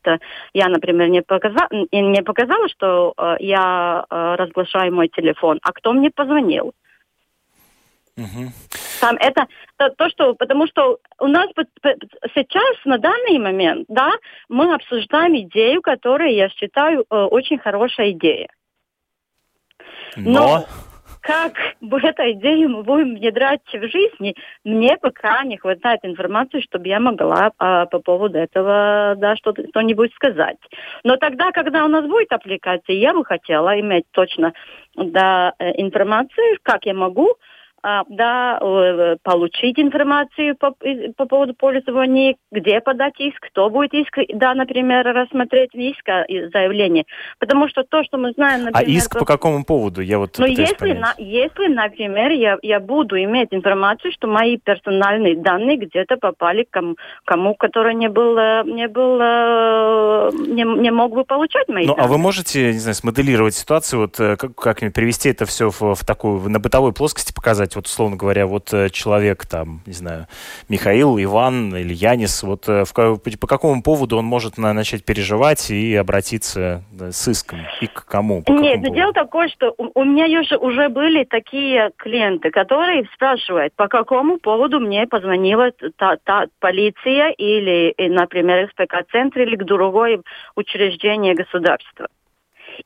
я, 0.52 0.68
например, 0.68 1.08
не, 1.08 1.22
показа, 1.22 1.68
не 1.92 2.22
показала, 2.22 2.68
что 2.68 3.14
я 3.38 4.04
разглашаю 4.10 4.92
мой 4.92 5.08
телефон, 5.08 5.60
а 5.62 5.72
кто 5.72 5.92
мне 5.92 6.10
позвонил. 6.10 6.72
Угу. 8.16 8.52
Там 9.04 9.18
это 9.20 9.46
то, 9.76 9.90
то, 9.90 10.08
что, 10.08 10.34
потому 10.34 10.66
что 10.66 10.96
у 11.20 11.26
нас 11.26 11.46
сейчас, 12.34 12.76
на 12.86 12.96
данный 12.96 13.38
момент, 13.38 13.84
да, 13.88 14.12
мы 14.48 14.72
обсуждаем 14.72 15.36
идею, 15.40 15.82
которая, 15.82 16.30
я 16.30 16.48
считаю, 16.48 17.02
э, 17.02 17.14
очень 17.14 17.58
хорошая 17.58 18.12
идея. 18.12 18.48
Но, 20.16 20.32
Но 20.32 20.64
как 21.20 21.52
бы 21.82 21.98
эту 22.02 22.30
идею 22.32 22.70
мы 22.70 22.82
будем 22.82 23.16
внедрять 23.16 23.60
в 23.70 23.88
жизни, 23.88 24.36
мне 24.64 24.96
пока 24.96 25.44
не 25.44 25.58
хватает 25.58 26.00
информации, 26.02 26.60
чтобы 26.60 26.88
я 26.88 26.98
могла 26.98 27.50
а, 27.58 27.84
по 27.84 27.98
поводу 27.98 28.38
этого 28.38 29.16
да, 29.18 29.36
что-то, 29.36 29.68
что-нибудь 29.68 30.14
сказать. 30.14 30.56
Но 31.02 31.16
тогда, 31.16 31.52
когда 31.52 31.84
у 31.84 31.88
нас 31.88 32.06
будет 32.06 32.32
аппликация, 32.32 32.96
я 32.96 33.12
бы 33.12 33.22
хотела 33.22 33.78
иметь 33.80 34.04
точно 34.12 34.54
да, 34.96 35.52
э, 35.58 35.72
информацию, 35.82 36.56
как 36.62 36.86
я 36.86 36.94
могу 36.94 37.34
да, 38.08 38.58
э, 38.60 39.16
получить 39.22 39.78
информацию 39.78 40.56
по, 40.56 40.74
по 41.16 41.26
поводу 41.26 41.54
пользования, 41.54 42.36
где 42.50 42.80
подать 42.80 43.14
иск, 43.18 43.38
кто 43.50 43.68
будет 43.68 43.92
иск, 43.92 44.18
да, 44.34 44.54
например, 44.54 45.04
рассмотреть 45.04 45.74
иск, 45.74 46.08
а, 46.08 46.24
заявление. 46.28 47.04
Потому 47.38 47.68
что 47.68 47.82
то, 47.82 48.02
что 48.04 48.16
мы 48.16 48.32
знаем, 48.32 48.62
а 48.62 48.64
например... 48.70 48.88
А 48.88 48.90
иск 48.90 49.18
по 49.18 49.26
какому 49.26 49.64
поводу? 49.64 50.00
Я 50.00 50.18
вот 50.18 50.38
ну, 50.38 50.46
если, 50.46 50.92
на, 50.92 51.14
если, 51.18 51.68
например, 51.68 52.30
я, 52.32 52.58
я 52.62 52.80
буду 52.80 53.22
иметь 53.22 53.48
информацию, 53.50 54.12
что 54.12 54.28
мои 54.28 54.56
персональные 54.56 55.36
данные 55.36 55.76
где-то 55.76 56.16
попали 56.16 56.64
к 56.64 56.70
кому, 56.70 56.96
кому 57.24 57.54
который 57.54 57.94
не 57.94 58.08
был, 58.08 58.34
не 58.64 58.88
был, 58.88 59.18
не, 60.46 60.80
не 60.80 60.90
мог 60.90 61.12
бы 61.12 61.24
получать 61.24 61.68
мои 61.68 61.86
ну, 61.86 61.94
данные. 61.94 62.06
а 62.06 62.08
вы 62.08 62.18
можете, 62.18 62.72
не 62.72 62.78
знаю, 62.78 62.94
смоделировать 62.94 63.54
ситуацию, 63.54 64.00
вот 64.00 64.18
э, 64.20 64.36
как, 64.36 64.54
как 64.54 64.78
привести 64.92 65.28
это 65.28 65.44
все 65.44 65.70
в, 65.70 65.94
в 65.94 66.04
такую, 66.06 66.48
на 66.48 66.58
бытовой 66.58 66.92
плоскости 66.92 67.32
показать, 67.32 67.73
сказать, 67.74 67.76
вот 67.76 67.86
условно 67.86 68.16
говоря, 68.16 68.46
вот 68.46 68.72
э, 68.72 68.88
человек 68.90 69.46
там, 69.46 69.80
не 69.86 69.92
знаю, 69.92 70.26
Михаил, 70.68 71.18
Иван 71.18 71.74
или 71.76 71.94
Янис, 71.94 72.42
вот 72.42 72.68
э, 72.68 72.84
в, 72.84 72.92
по 72.92 73.46
какому 73.46 73.82
поводу 73.82 74.16
он 74.16 74.24
может 74.24 74.58
на, 74.58 74.72
начать 74.72 75.04
переживать 75.04 75.70
и 75.70 75.94
обратиться 75.96 76.82
да, 76.92 77.10
с 77.12 77.28
иском? 77.28 77.60
И 77.80 77.86
к 77.86 78.04
кому? 78.06 78.42
По 78.42 78.52
Нет, 78.52 78.82
но 78.82 78.94
дело 78.94 79.12
такое, 79.12 79.48
что 79.48 79.74
у, 79.78 80.00
у 80.00 80.04
меня 80.04 80.40
уже, 80.40 80.56
уже 80.56 80.88
были 80.88 81.24
такие 81.24 81.90
клиенты, 81.96 82.50
которые 82.50 83.04
спрашивают, 83.14 83.74
по 83.74 83.88
какому 83.88 84.38
поводу 84.38 84.80
мне 84.80 85.06
позвонила 85.06 85.70
та, 85.96 86.16
та 86.24 86.46
полиция 86.60 87.30
или, 87.30 87.94
например, 87.98 88.68
СПК-центр 88.70 89.40
или 89.40 89.56
другое 89.56 90.20
учреждение 90.56 91.34
государства. 91.34 92.08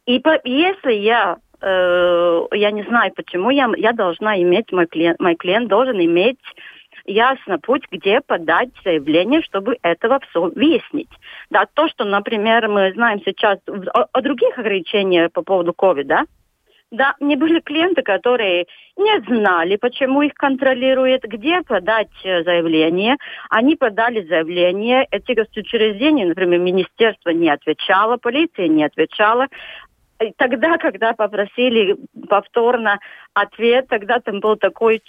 И 0.07 0.19
по, 0.19 0.39
если 0.45 0.93
я 0.93 1.37
э, 1.61 2.41
я 2.53 2.71
не 2.71 2.83
знаю 2.85 3.13
почему, 3.15 3.51
я, 3.51 3.71
я 3.77 3.93
должна 3.93 4.41
иметь, 4.41 4.73
мой 4.73 4.87
клиент, 4.87 5.21
мой 5.21 5.35
клиент 5.37 5.69
должен 5.69 5.99
иметь 6.01 6.39
ясно 7.05 7.59
путь, 7.59 7.85
где 7.91 8.21
подать 8.21 8.71
заявление, 8.85 9.43
чтобы 9.43 9.79
этого 9.83 10.21
все 10.29 10.51
выяснить. 10.51 11.11
Да, 11.51 11.67
то, 11.73 11.89
что, 11.89 12.05
например, 12.05 12.69
мы 12.69 12.93
знаем 12.93 13.21
сейчас 13.25 13.59
о, 13.67 14.07
о 14.13 14.21
других 14.21 14.59
ограничениях 14.59 15.33
по 15.33 15.43
поводу 15.43 15.73
COVID, 15.73 16.27
да, 16.91 17.15
мне 17.21 17.37
были 17.37 17.61
клиенты, 17.61 18.03
которые 18.03 18.67
не 18.97 19.21
знали, 19.27 19.77
почему 19.77 20.23
их 20.23 20.33
контролируют, 20.35 21.23
где 21.25 21.61
подать 21.61 22.09
э, 22.25 22.43
заявление. 22.45 23.17
Они 23.51 23.77
подали 23.77 24.27
заявление, 24.27 25.07
эти 25.11 25.33
госучреждения, 25.33 26.27
например, 26.27 26.61
министерство 26.61 27.29
не 27.31 27.51
отвечало, 27.51 28.17
полиция 28.17 28.69
не 28.69 28.85
отвечала 28.85 29.49
тогда, 30.37 30.79
когда 30.79 31.13
попросили 31.13 31.97
повторно 32.29 32.99
ответ, 33.35 33.89
тогда 33.89 34.21
там 34.21 34.41
был 34.41 34.57
такой, 34.57 35.03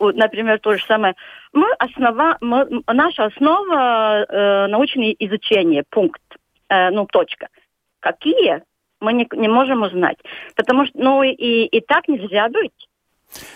например, 0.00 0.58
то 0.60 0.74
же 0.74 0.84
самое. 0.84 1.14
Мы 1.52 1.70
основа, 1.78 2.36
мы, 2.40 2.82
наша 2.86 3.24
основа 3.26 4.24
э, 4.24 4.66
научное 4.66 5.14
изучение, 5.18 5.84
пункт, 5.90 6.22
э, 6.68 6.90
ну, 6.90 7.06
точка. 7.06 7.48
Какие? 8.00 8.62
Мы 9.00 9.12
не, 9.12 9.28
не 9.32 9.48
можем 9.48 9.82
узнать. 9.82 10.18
Потому 10.56 10.86
что, 10.86 10.98
ну, 10.98 11.22
и, 11.22 11.32
и 11.32 11.80
так 11.80 12.08
нельзя 12.08 12.48
быть. 12.48 12.88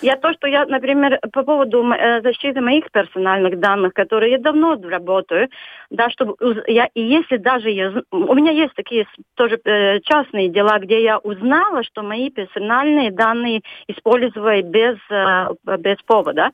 Я 0.02 0.16
то, 0.16 0.32
что 0.32 0.46
я, 0.46 0.66
например, 0.66 1.20
по 1.32 1.42
поводу 1.42 1.82
э, 1.92 2.20
защиты 2.22 2.60
моих 2.60 2.90
персональных 2.90 3.58
данных, 3.58 3.94
которые 3.94 4.32
я 4.32 4.38
давно 4.38 4.76
работаю, 4.82 5.48
да, 5.90 6.10
чтобы 6.10 6.36
я, 6.66 6.88
и 6.94 7.00
если 7.00 7.36
даже 7.36 7.70
я, 7.70 7.92
у 8.10 8.34
меня 8.34 8.50
есть 8.50 8.74
такие 8.74 9.06
тоже 9.34 9.60
э, 9.64 10.00
частные 10.00 10.48
дела, 10.48 10.78
где 10.78 11.02
я 11.02 11.18
узнала, 11.18 11.82
что 11.84 12.02
мои 12.02 12.30
персональные 12.30 13.10
данные 13.10 13.62
использовали 13.88 14.62
без, 14.62 14.98
э, 15.10 15.48
без 15.78 15.96
повода, 16.02 16.50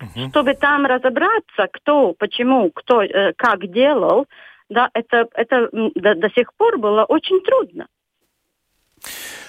угу. 0.00 0.28
чтобы 0.30 0.54
там 0.54 0.86
разобраться, 0.86 1.68
кто, 1.72 2.14
почему, 2.18 2.70
кто, 2.70 3.02
как 3.36 3.66
делал, 3.70 4.26
да, 4.68 4.90
это, 4.92 5.26
это 5.34 5.68
до, 5.72 6.14
до 6.14 6.30
сих 6.30 6.54
пор 6.54 6.78
было 6.78 7.04
очень 7.04 7.40
трудно. 7.40 7.86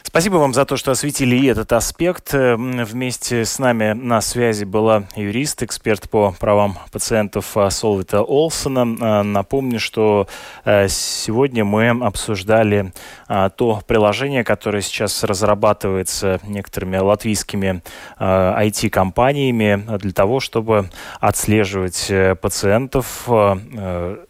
Спасибо 0.10 0.38
вам 0.38 0.56
за 0.56 0.66
то, 0.66 0.76
что 0.76 0.90
осветили 0.90 1.36
и 1.36 1.46
этот 1.46 1.72
аспект. 1.72 2.34
Э, 2.34 2.56
вместе 2.56 3.46
с 3.46 3.60
нами 3.60 3.92
на 3.92 4.22
связи 4.22 4.64
была 4.64 5.04
юрист, 5.16 5.62
эксперт 5.62 6.10
по 6.10 6.32
правам 6.40 6.80
пациентов 6.92 7.56
э, 7.56 7.70
Солвита 7.70 8.24
Олсона. 8.24 8.88
Э, 9.00 9.22
напомню, 9.22 9.80
что 9.80 10.28
сегодня 10.66 11.64
мы 11.64 11.90
обсуждали 11.90 12.92
то 13.28 13.82
приложение, 13.86 14.44
которое 14.44 14.82
сейчас 14.82 15.24
разрабатывается 15.24 16.40
некоторыми 16.44 16.98
латвийскими 16.98 17.82
IT-компаниями 18.20 19.98
для 19.98 20.12
того, 20.12 20.40
чтобы 20.40 20.90
отслеживать 21.20 22.12
пациентов 22.42 23.28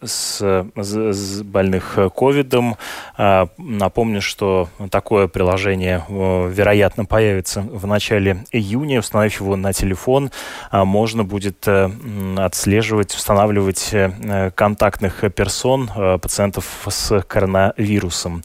с 0.01 1.41
больных 1.43 1.97
ковидом. 2.15 2.75
Напомню, 3.17 4.21
что 4.21 4.69
такое 4.91 5.27
приложение 5.27 5.68
приложение, 5.69 6.03
э, 6.09 6.51
вероятно, 6.51 7.05
появится 7.05 7.61
в 7.61 7.85
начале 7.85 8.43
июня. 8.51 8.99
Установив 8.99 9.41
его 9.41 9.55
на 9.55 9.71
телефон, 9.71 10.31
а, 10.71 10.83
можно 10.83 11.23
будет 11.23 11.67
э, 11.67 11.89
отслеживать, 12.37 13.13
устанавливать 13.13 13.89
э, 13.91 14.51
контактных 14.55 15.23
персон 15.35 15.89
пациентов 16.21 16.65
с 16.87 17.21
коронавирусом. 17.21 18.43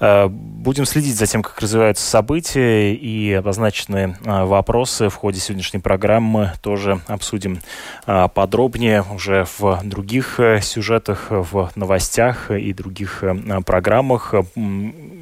Будем 0.00 0.86
следить 0.86 1.16
за 1.16 1.26
тем, 1.26 1.42
как 1.42 1.60
развиваются 1.60 2.08
события 2.08 2.94
и 2.94 3.34
обозначенные 3.34 4.16
вопросы 4.24 5.10
в 5.10 5.14
ходе 5.14 5.40
сегодняшней 5.40 5.80
программы 5.80 6.52
тоже 6.62 7.00
обсудим 7.06 7.60
подробнее 8.06 9.04
уже 9.14 9.46
в 9.58 9.80
других 9.84 10.40
сюжетах, 10.62 11.26
в 11.28 11.70
новостях 11.76 12.50
и 12.50 12.72
других 12.72 13.22
программах. 13.66 14.34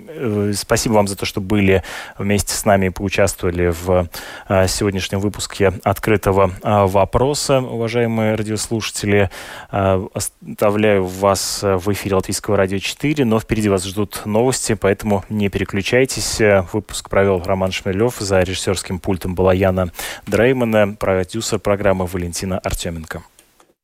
Э, 0.08 0.52
спасибо 0.54 0.94
вам 0.94 1.06
за 1.06 1.16
то, 1.16 1.26
что 1.26 1.40
были 1.40 1.82
вместе 2.16 2.54
с 2.54 2.64
нами 2.64 2.86
и 2.86 2.90
поучаствовали 2.90 3.68
в 3.68 4.08
э, 4.48 4.66
сегодняшнем 4.66 5.20
выпуске 5.20 5.74
открытого 5.84 6.52
э, 6.62 6.86
вопроса, 6.86 7.58
уважаемые 7.60 8.34
радиослушатели. 8.34 9.30
Оставляю 9.70 11.04
вас 11.04 11.62
в 11.62 11.92
эфире 11.92 12.16
Латвийского 12.16 12.56
радио 12.56 12.78
4, 12.78 13.24
но 13.24 13.38
впереди 13.38 13.68
вас 13.68 13.84
ждут 13.84 14.22
новости, 14.24 14.74
поэтому 14.74 15.24
не 15.28 15.48
переключайтесь. 15.48 16.40
Выпуск 16.72 17.10
провел 17.10 17.42
Роман 17.44 17.72
Шмелев, 17.72 18.16
за 18.18 18.40
режиссерским 18.40 18.98
пультом 18.98 19.34
была 19.34 19.52
Яна 19.52 19.92
Дреймана, 20.26 20.96
продюсер 20.98 21.58
программы 21.58 22.06
Валентина 22.06 22.58
Артеменко. 22.58 23.22